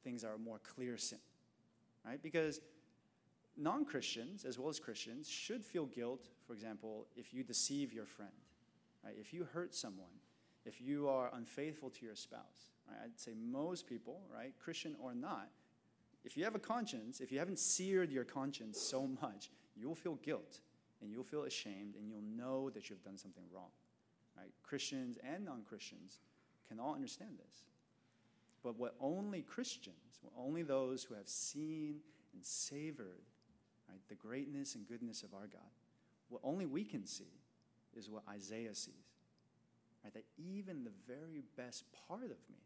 things 0.04 0.22
that 0.22 0.28
are 0.28 0.38
more 0.38 0.60
clear 0.74 0.96
sin, 0.96 1.18
right? 2.06 2.22
Because 2.22 2.60
non 3.56 3.84
Christians, 3.84 4.44
as 4.44 4.58
well 4.58 4.68
as 4.68 4.78
Christians, 4.78 5.28
should 5.28 5.64
feel 5.64 5.86
guilt, 5.86 6.28
for 6.46 6.52
example, 6.52 7.06
if 7.16 7.32
you 7.32 7.42
deceive 7.42 7.92
your 7.92 8.06
friend, 8.06 8.32
right? 9.04 9.14
If 9.18 9.32
you 9.32 9.46
hurt 9.52 9.74
someone, 9.74 10.20
if 10.64 10.80
you 10.80 11.08
are 11.08 11.30
unfaithful 11.34 11.90
to 11.90 12.04
your 12.04 12.14
spouse, 12.14 12.70
right? 12.88 12.98
I'd 13.04 13.18
say 13.18 13.32
most 13.34 13.86
people, 13.86 14.20
right, 14.34 14.52
Christian 14.62 14.96
or 15.00 15.14
not, 15.14 15.48
if 16.24 16.36
you 16.36 16.44
have 16.44 16.54
a 16.54 16.60
conscience, 16.60 17.20
if 17.20 17.32
you 17.32 17.38
haven't 17.38 17.58
seared 17.58 18.10
your 18.10 18.24
conscience 18.24 18.80
so 18.80 19.08
much, 19.20 19.50
you'll 19.76 19.94
feel 19.94 20.14
guilt 20.16 20.60
and 21.00 21.10
you'll 21.10 21.24
feel 21.24 21.42
ashamed 21.42 21.96
and 21.96 22.08
you'll 22.08 22.22
know 22.22 22.70
that 22.70 22.88
you've 22.88 23.02
done 23.02 23.18
something 23.18 23.44
wrong. 23.52 23.70
Right? 24.36 24.50
Christians 24.62 25.18
and 25.22 25.44
non 25.44 25.62
Christians 25.68 26.20
can 26.68 26.78
all 26.78 26.94
understand 26.94 27.32
this. 27.38 27.64
But 28.62 28.78
what 28.78 28.94
only 29.00 29.42
Christians, 29.42 29.96
only 30.38 30.62
those 30.62 31.04
who 31.04 31.14
have 31.14 31.28
seen 31.28 31.96
and 32.32 32.44
savored 32.44 33.26
right, 33.88 34.00
the 34.08 34.14
greatness 34.14 34.74
and 34.74 34.86
goodness 34.86 35.22
of 35.22 35.34
our 35.34 35.46
God, 35.46 35.70
what 36.28 36.40
only 36.44 36.66
we 36.66 36.84
can 36.84 37.06
see 37.06 37.40
is 37.96 38.08
what 38.08 38.22
Isaiah 38.28 38.74
sees. 38.74 38.94
Right? 40.02 40.14
That 40.14 40.24
even 40.38 40.84
the 40.84 40.92
very 41.06 41.42
best 41.56 41.84
part 42.08 42.24
of 42.24 42.38
me, 42.50 42.58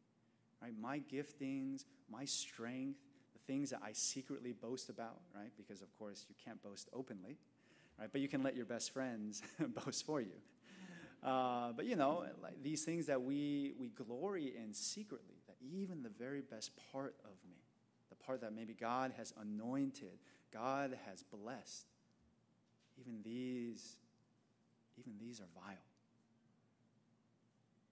right, 0.62 0.72
my 0.78 1.00
giftings, 1.00 1.84
my 2.10 2.24
strength, 2.24 3.00
the 3.32 3.52
things 3.52 3.70
that 3.70 3.80
I 3.84 3.92
secretly 3.92 4.52
boast 4.52 4.88
about, 4.88 5.20
right? 5.34 5.50
Because 5.56 5.82
of 5.82 5.96
course 5.98 6.26
you 6.28 6.34
can't 6.44 6.62
boast 6.62 6.88
openly, 6.92 7.36
right? 7.98 8.08
But 8.10 8.20
you 8.20 8.28
can 8.28 8.42
let 8.42 8.56
your 8.56 8.66
best 8.66 8.92
friends 8.92 9.42
boast 9.84 10.06
for 10.06 10.20
you. 10.20 10.36
Uh, 11.22 11.72
but 11.72 11.86
you 11.86 11.96
know, 11.96 12.24
like 12.42 12.62
these 12.62 12.84
things 12.84 13.06
that 13.06 13.20
we 13.20 13.74
we 13.78 13.88
glory 13.88 14.54
in 14.56 14.72
secretly, 14.72 15.35
even 15.72 16.02
the 16.02 16.10
very 16.10 16.40
best 16.40 16.70
part 16.92 17.14
of 17.24 17.32
me, 17.48 17.56
the 18.10 18.16
part 18.16 18.40
that 18.40 18.54
maybe 18.54 18.74
God 18.74 19.12
has 19.16 19.32
anointed, 19.40 20.18
God 20.52 20.96
has 21.06 21.22
blessed, 21.22 21.86
even 23.00 23.20
these, 23.22 23.96
even 24.98 25.12
these 25.18 25.40
are 25.40 25.48
vile. 25.54 25.76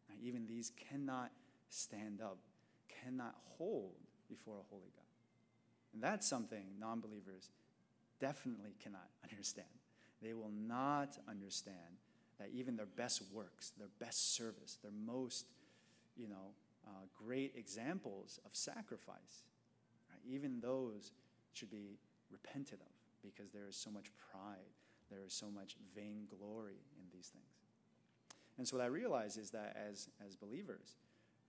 Right? 0.08 0.18
Even 0.22 0.46
these 0.46 0.72
cannot 0.90 1.30
stand 1.68 2.20
up, 2.22 2.38
cannot 3.02 3.34
hold 3.58 3.94
before 4.28 4.54
a 4.54 4.64
holy 4.70 4.90
God. 4.94 5.04
And 5.92 6.02
that's 6.02 6.26
something 6.26 6.64
non 6.78 7.00
believers 7.00 7.50
definitely 8.20 8.74
cannot 8.82 9.08
understand. 9.30 9.66
They 10.22 10.32
will 10.32 10.52
not 10.54 11.18
understand 11.28 11.98
that 12.38 12.48
even 12.52 12.76
their 12.76 12.86
best 12.86 13.22
works, 13.32 13.72
their 13.78 13.90
best 14.00 14.34
service, 14.34 14.78
their 14.82 14.92
most, 15.06 15.46
you 16.16 16.28
know, 16.28 16.52
uh, 16.86 17.06
great 17.26 17.52
examples 17.56 18.38
of 18.44 18.54
sacrifice, 18.54 19.44
right, 20.10 20.20
even 20.26 20.60
those 20.60 21.12
should 21.52 21.70
be 21.70 21.98
repented 22.30 22.80
of 22.80 22.92
because 23.22 23.52
there 23.52 23.68
is 23.68 23.76
so 23.76 23.90
much 23.90 24.10
pride, 24.30 24.72
there 25.10 25.20
is 25.24 25.32
so 25.32 25.46
much 25.50 25.76
vainglory 25.94 26.80
in 26.98 27.04
these 27.12 27.28
things. 27.28 27.44
And 28.58 28.68
so 28.68 28.76
what 28.76 28.84
I 28.84 28.88
realize 28.88 29.36
is 29.36 29.50
that 29.50 29.76
as, 29.90 30.08
as 30.26 30.36
believers, 30.36 30.96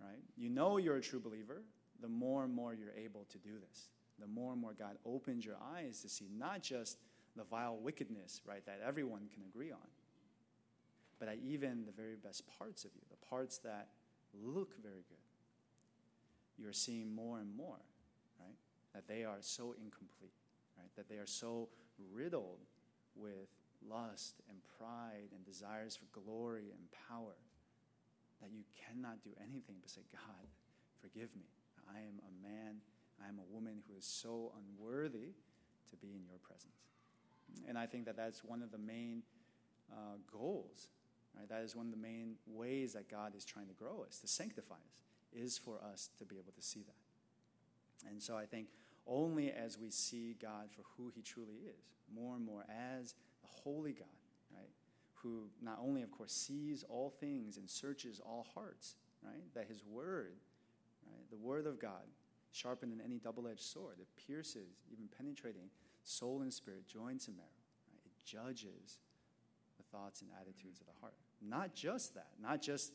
right, 0.01 0.21
you 0.35 0.49
know 0.49 0.77
you're 0.77 0.97
a 0.97 1.01
true 1.01 1.19
believer 1.19 1.61
the 2.01 2.07
more 2.09 2.43
and 2.43 2.53
more 2.53 2.73
you're 2.73 2.93
able 2.97 3.25
to 3.31 3.37
do 3.37 3.51
this 3.69 3.87
the 4.19 4.27
more 4.27 4.53
and 4.53 4.61
more 4.61 4.73
God 4.73 4.97
opens 5.05 5.45
your 5.45 5.57
eyes 5.75 6.01
to 6.01 6.09
see 6.09 6.29
not 6.37 6.61
just 6.61 6.97
the 7.35 7.43
vile 7.43 7.77
wickedness, 7.77 8.41
right, 8.45 8.65
that 8.65 8.79
everyone 8.85 9.27
can 9.33 9.43
agree 9.43 9.71
on, 9.71 9.87
but 11.19 11.27
even 11.43 11.85
the 11.85 11.91
very 11.91 12.15
best 12.15 12.43
parts 12.57 12.85
of 12.85 12.91
you, 12.95 13.01
the 13.09 13.27
parts 13.27 13.57
that 13.59 13.89
look 14.33 14.73
very 14.81 15.03
good. 15.09 15.17
You're 16.57 16.73
seeing 16.73 17.13
more 17.13 17.39
and 17.39 17.55
more, 17.55 17.81
right, 18.39 18.55
that 18.93 19.07
they 19.07 19.23
are 19.23 19.37
so 19.41 19.75
incomplete, 19.77 20.33
right, 20.77 20.89
that 20.95 21.09
they 21.09 21.15
are 21.15 21.27
so 21.27 21.69
riddled 22.13 22.59
with 23.15 23.49
lust 23.87 24.41
and 24.49 24.57
pride 24.77 25.29
and 25.35 25.45
desires 25.45 25.95
for 25.95 26.05
glory 26.19 26.71
and 26.71 26.87
power 27.09 27.35
that 28.41 28.51
you 28.51 28.63
cannot 28.87 29.23
do 29.23 29.31
anything 29.39 29.75
but 29.81 29.89
say, 29.89 30.01
God, 30.11 30.47
forgive 31.01 31.29
me. 31.35 31.45
I 31.93 31.99
am 31.99 32.19
a 32.19 32.47
man 32.47 32.81
I 33.23 33.29
am 33.29 33.39
a 33.39 33.53
woman 33.53 33.81
who 33.87 33.97
is 33.97 34.05
so 34.05 34.51
unworthy 34.57 35.33
to 35.89 35.95
be 35.95 36.07
in 36.07 36.25
your 36.27 36.39
presence. 36.43 36.73
And 37.67 37.77
I 37.77 37.85
think 37.85 38.05
that 38.05 38.17
that's 38.17 38.43
one 38.43 38.61
of 38.61 38.71
the 38.71 38.77
main 38.77 39.23
uh, 39.91 40.17
goals, 40.31 40.87
right? 41.37 41.47
That 41.47 41.63
is 41.63 41.75
one 41.75 41.85
of 41.85 41.91
the 41.91 42.01
main 42.01 42.35
ways 42.47 42.93
that 42.93 43.09
God 43.09 43.33
is 43.35 43.45
trying 43.45 43.67
to 43.67 43.73
grow 43.73 44.03
us, 44.05 44.19
to 44.19 44.27
sanctify 44.27 44.75
us, 44.75 45.04
is 45.35 45.57
for 45.57 45.79
us 45.93 46.09
to 46.17 46.25
be 46.25 46.37
able 46.37 46.53
to 46.53 46.61
see 46.61 46.81
that. 46.81 48.09
And 48.09 48.21
so 48.21 48.37
I 48.37 48.45
think 48.45 48.67
only 49.07 49.51
as 49.51 49.77
we 49.77 49.89
see 49.89 50.35
God 50.41 50.69
for 50.71 50.83
who 50.97 51.11
he 51.13 51.21
truly 51.21 51.55
is, 51.67 51.85
more 52.13 52.35
and 52.35 52.45
more 52.45 52.65
as 52.69 53.13
the 53.41 53.47
holy 53.63 53.93
God, 53.93 54.07
right? 54.51 54.69
Who 55.23 55.49
not 55.61 55.79
only, 55.81 56.01
of 56.03 56.11
course, 56.11 56.31
sees 56.31 56.83
all 56.87 57.09
things 57.19 57.57
and 57.57 57.69
searches 57.69 58.19
all 58.23 58.45
hearts, 58.53 58.95
right? 59.23 59.43
That 59.53 59.67
his 59.67 59.83
word, 59.83 60.37
right? 61.05 61.29
The 61.29 61.37
word 61.37 61.65
of 61.65 61.79
God 61.79 62.03
sharper 62.51 62.85
than 62.85 63.01
any 63.03 63.17
double 63.17 63.47
edged 63.47 63.61
sword. 63.61 63.97
It 63.99 64.07
pierces, 64.27 64.77
even 64.91 65.07
penetrating 65.17 65.69
soul 66.03 66.41
and 66.41 66.53
spirit, 66.53 66.87
joints 66.87 67.27
and 67.27 67.35
marrow. 67.35 67.49
Right? 67.91 67.99
It 68.05 68.25
judges 68.25 68.99
the 69.77 69.83
thoughts 69.91 70.21
and 70.21 70.29
attitudes 70.39 70.79
of 70.79 70.87
the 70.87 70.99
heart. 71.01 71.15
Not 71.41 71.75
just 71.75 72.13
that, 72.15 72.29
not 72.41 72.61
just, 72.61 72.93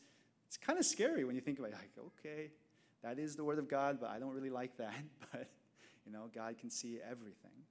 it's 0.51 0.57
kind 0.57 0.77
of 0.77 0.83
scary 0.83 1.23
when 1.23 1.33
you 1.33 1.39
think 1.39 1.59
about 1.59 1.71
it, 1.71 1.75
like, 1.75 2.11
okay, 2.19 2.51
that 3.03 3.17
is 3.17 3.37
the 3.37 3.43
word 3.45 3.57
of 3.57 3.69
God, 3.69 3.99
but 4.01 4.09
I 4.09 4.19
don't 4.19 4.33
really 4.33 4.49
like 4.49 4.75
that. 4.79 4.93
But, 5.31 5.47
you 6.05 6.11
know, 6.11 6.29
God 6.35 6.57
can 6.59 6.69
see 6.69 6.99
everything. 7.09 7.63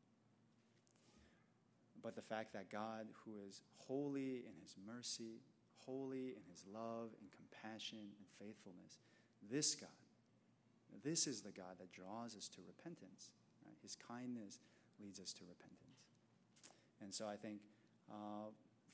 But 2.02 2.16
the 2.16 2.22
fact 2.22 2.54
that 2.54 2.70
God, 2.70 3.08
who 3.22 3.32
is 3.46 3.60
holy 3.86 4.44
in 4.46 4.52
his 4.62 4.76
mercy, 4.86 5.42
holy 5.84 6.28
in 6.28 6.42
his 6.50 6.64
love 6.72 7.10
and 7.20 7.28
compassion 7.36 7.98
and 7.98 8.26
faithfulness, 8.38 8.96
this 9.50 9.74
God, 9.74 9.90
this 11.04 11.26
is 11.26 11.42
the 11.42 11.52
God 11.52 11.76
that 11.80 11.92
draws 11.92 12.34
us 12.34 12.48
to 12.48 12.62
repentance. 12.66 13.28
Right? 13.66 13.76
His 13.82 13.94
kindness 13.94 14.58
leads 14.98 15.20
us 15.20 15.34
to 15.34 15.42
repentance. 15.46 16.06
And 17.02 17.12
so 17.12 17.28
I 17.28 17.36
think 17.36 17.60
uh, 18.10 18.48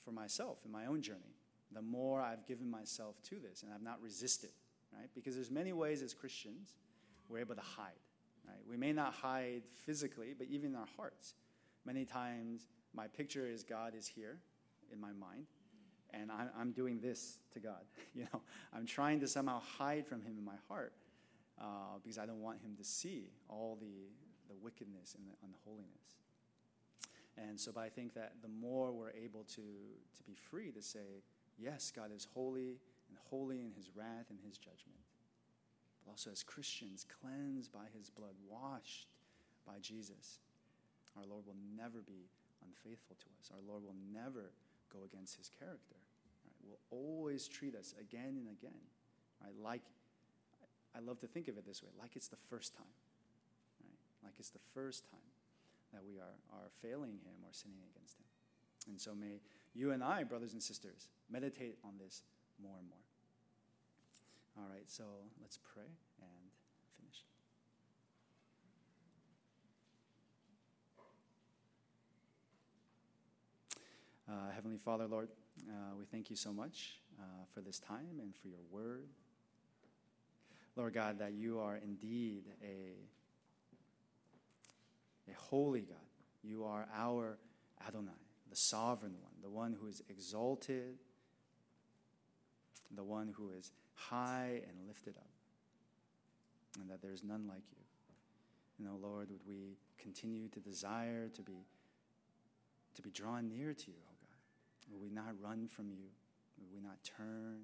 for 0.04 0.10
myself, 0.10 0.58
in 0.64 0.72
my 0.72 0.86
own 0.86 1.02
journey, 1.02 1.35
the 1.72 1.82
more 1.82 2.20
I've 2.20 2.46
given 2.46 2.70
myself 2.70 3.20
to 3.24 3.36
this 3.36 3.62
and 3.62 3.72
I've 3.72 3.82
not 3.82 4.00
resisted, 4.02 4.50
right? 4.92 5.08
Because 5.14 5.34
there's 5.34 5.50
many 5.50 5.72
ways 5.72 6.02
as 6.02 6.14
Christians 6.14 6.74
we're 7.28 7.38
able 7.38 7.54
to 7.54 7.60
hide, 7.60 8.00
right? 8.46 8.60
We 8.68 8.76
may 8.76 8.92
not 8.92 9.14
hide 9.14 9.62
physically, 9.84 10.34
but 10.36 10.46
even 10.48 10.70
in 10.70 10.76
our 10.76 10.86
hearts. 10.96 11.34
Many 11.84 12.04
times 12.04 12.68
my 12.94 13.06
picture 13.08 13.46
is 13.46 13.62
God 13.62 13.94
is 13.96 14.06
here 14.06 14.38
in 14.92 15.00
my 15.00 15.12
mind, 15.12 15.46
and 16.12 16.30
I'm, 16.30 16.50
I'm 16.58 16.72
doing 16.72 17.00
this 17.00 17.38
to 17.52 17.60
God. 17.60 17.82
You 18.14 18.26
know, 18.32 18.40
I'm 18.74 18.86
trying 18.86 19.20
to 19.20 19.28
somehow 19.28 19.60
hide 19.60 20.06
from 20.06 20.22
Him 20.22 20.36
in 20.38 20.44
my 20.44 20.56
heart 20.68 20.94
uh, 21.60 21.98
because 22.02 22.16
I 22.16 22.24
don't 22.24 22.40
want 22.40 22.62
Him 22.62 22.74
to 22.78 22.84
see 22.84 23.28
all 23.46 23.76
the, 23.78 24.08
the 24.48 24.54
wickedness 24.58 25.14
and 25.14 25.26
the 25.26 25.34
unholiness. 25.44 26.16
And 27.36 27.60
so, 27.60 27.72
but 27.72 27.82
I 27.82 27.90
think 27.90 28.14
that 28.14 28.36
the 28.40 28.48
more 28.48 28.92
we're 28.92 29.10
able 29.10 29.44
to, 29.44 29.60
to 29.60 30.22
be 30.26 30.34
free 30.34 30.70
to 30.70 30.80
say, 30.80 31.22
yes, 31.58 31.92
God 31.94 32.10
is 32.14 32.26
holy 32.34 32.80
and 33.08 33.18
holy 33.30 33.60
in 33.60 33.72
His 33.76 33.90
wrath 33.94 34.30
and 34.30 34.38
His 34.44 34.58
judgment, 34.58 35.00
but 36.04 36.10
also 36.10 36.30
as 36.30 36.42
Christians, 36.42 37.04
cleansed 37.20 37.72
by 37.72 37.86
His 37.96 38.10
blood, 38.10 38.34
washed 38.48 39.08
by 39.66 39.78
Jesus, 39.80 40.38
our 41.16 41.24
Lord 41.26 41.46
will 41.46 41.58
never 41.76 41.98
be 42.06 42.28
unfaithful 42.64 43.16
to 43.16 43.26
us. 43.40 43.50
Our 43.52 43.62
Lord 43.66 43.82
will 43.82 43.96
never 44.12 44.52
go 44.92 45.04
against 45.04 45.36
His 45.36 45.48
character 45.48 45.96
will 46.66 46.78
always 46.90 47.48
treat 47.48 47.74
us 47.74 47.94
again 48.00 48.36
and 48.38 48.48
again, 48.48 48.82
right? 49.42 49.54
Like, 49.62 49.82
I 50.94 51.00
love 51.00 51.18
to 51.20 51.26
think 51.26 51.48
of 51.48 51.56
it 51.56 51.66
this 51.66 51.82
way, 51.82 51.90
like 51.98 52.16
it's 52.16 52.28
the 52.28 52.40
first 52.50 52.74
time, 52.74 52.94
right? 53.82 53.98
Like 54.24 54.34
it's 54.38 54.50
the 54.50 54.64
first 54.74 55.04
time 55.10 55.30
that 55.92 56.02
we 56.04 56.18
are, 56.18 56.36
are 56.52 56.68
failing 56.82 57.18
Him 57.24 57.38
or 57.44 57.52
sinning 57.52 57.80
against 57.94 58.18
Him. 58.18 58.26
And 58.88 59.00
so 59.00 59.14
may 59.14 59.40
you 59.74 59.92
and 59.92 60.02
I, 60.02 60.24
brothers 60.24 60.52
and 60.52 60.62
sisters, 60.62 61.08
meditate 61.30 61.78
on 61.84 61.92
this 61.98 62.22
more 62.62 62.76
and 62.78 62.88
more. 62.88 62.98
All 64.58 64.68
right, 64.72 64.88
so 64.88 65.04
let's 65.42 65.58
pray 65.58 65.90
and 66.20 66.50
finish. 66.98 67.24
Uh, 74.28 74.50
Heavenly 74.54 74.78
Father, 74.78 75.06
Lord, 75.06 75.28
uh, 75.68 75.94
we 75.98 76.04
thank 76.04 76.30
you 76.30 76.36
so 76.36 76.52
much 76.52 77.00
uh, 77.20 77.44
for 77.52 77.60
this 77.60 77.78
time 77.78 78.18
and 78.20 78.34
for 78.34 78.48
your 78.48 78.62
word. 78.70 79.08
Lord 80.74 80.94
God, 80.94 81.18
that 81.18 81.32
you 81.32 81.58
are 81.58 81.76
indeed 81.76 82.44
a, 82.62 82.94
a 85.30 85.34
holy 85.36 85.80
God. 85.82 85.96
You 86.42 86.64
are 86.64 86.86
our 86.94 87.38
Adonai, 87.86 88.12
the 88.50 88.56
sovereign 88.56 89.14
one, 89.22 89.32
the 89.42 89.50
one 89.50 89.76
who 89.78 89.86
is 89.86 90.02
exalted, 90.08 90.98
the 92.94 93.04
one 93.04 93.32
who 93.36 93.50
is 93.50 93.72
high 93.94 94.62
and 94.68 94.86
lifted 94.86 95.16
up, 95.16 95.30
and 96.80 96.90
that 96.90 97.02
there 97.02 97.12
is 97.12 97.22
none 97.24 97.46
like 97.46 97.64
you. 97.70 97.82
You 98.78 98.84
know, 98.84 98.98
Lord, 99.00 99.30
would 99.30 99.46
we 99.46 99.78
continue 99.98 100.48
to 100.48 100.60
desire 100.60 101.28
to 101.34 101.42
be 101.42 101.52
to 102.94 103.02
be 103.02 103.10
drawn 103.10 103.48
near 103.48 103.74
to 103.74 103.90
you, 103.90 103.96
oh 104.08 104.16
God? 104.20 104.92
Would 104.92 105.02
we 105.02 105.10
not 105.10 105.34
run 105.42 105.68
from 105.68 105.90
you? 105.90 106.08
Would 106.58 106.72
we 106.72 106.80
not 106.80 106.96
turn 107.04 107.60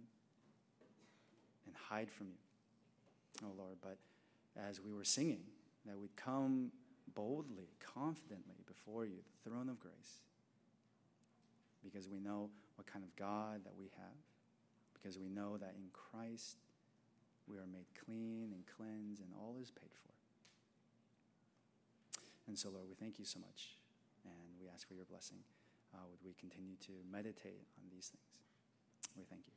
and 1.66 1.74
hide 1.88 2.10
from 2.10 2.28
you? 2.28 3.44
Oh 3.44 3.52
Lord, 3.56 3.76
but 3.80 3.98
as 4.56 4.80
we 4.80 4.92
were 4.92 5.04
singing, 5.04 5.40
that 5.86 5.98
we'd 5.98 6.14
come 6.16 6.70
boldly, 7.14 7.68
confidently 7.80 8.56
before 8.66 9.04
you, 9.04 9.16
the 9.44 9.50
throne 9.50 9.68
of 9.68 9.80
grace, 9.80 10.20
because 11.82 12.08
we 12.08 12.18
know 12.20 12.50
what 12.76 12.86
kind 12.86 13.04
of 13.04 13.14
God 13.16 13.64
that 13.64 13.74
we 13.78 13.90
have, 13.96 14.16
because 15.02 15.18
we 15.18 15.28
know 15.28 15.58
that 15.58 15.74
in 15.74 15.90
Christ 15.90 16.56
we 17.48 17.56
are 17.58 17.66
made 17.66 17.90
clean 18.06 18.54
and 18.54 18.62
cleansed, 18.66 19.20
and 19.20 19.30
all 19.34 19.56
is 19.60 19.70
paid 19.70 19.90
for. 19.90 20.14
And 22.46 22.56
so, 22.56 22.70
Lord, 22.70 22.86
we 22.88 22.94
thank 22.94 23.18
you 23.18 23.24
so 23.24 23.40
much, 23.40 23.74
and 24.24 24.54
we 24.60 24.68
ask 24.68 24.86
for 24.86 24.94
your 24.94 25.06
blessing 25.06 25.38
uh, 25.94 25.98
would 26.08 26.24
we 26.24 26.32
continue 26.38 26.76
to 26.86 26.92
meditate 27.10 27.68
on 27.76 27.90
these 27.90 28.08
things? 28.08 28.32
We 29.16 29.24
thank 29.24 29.42
you. 29.46 29.52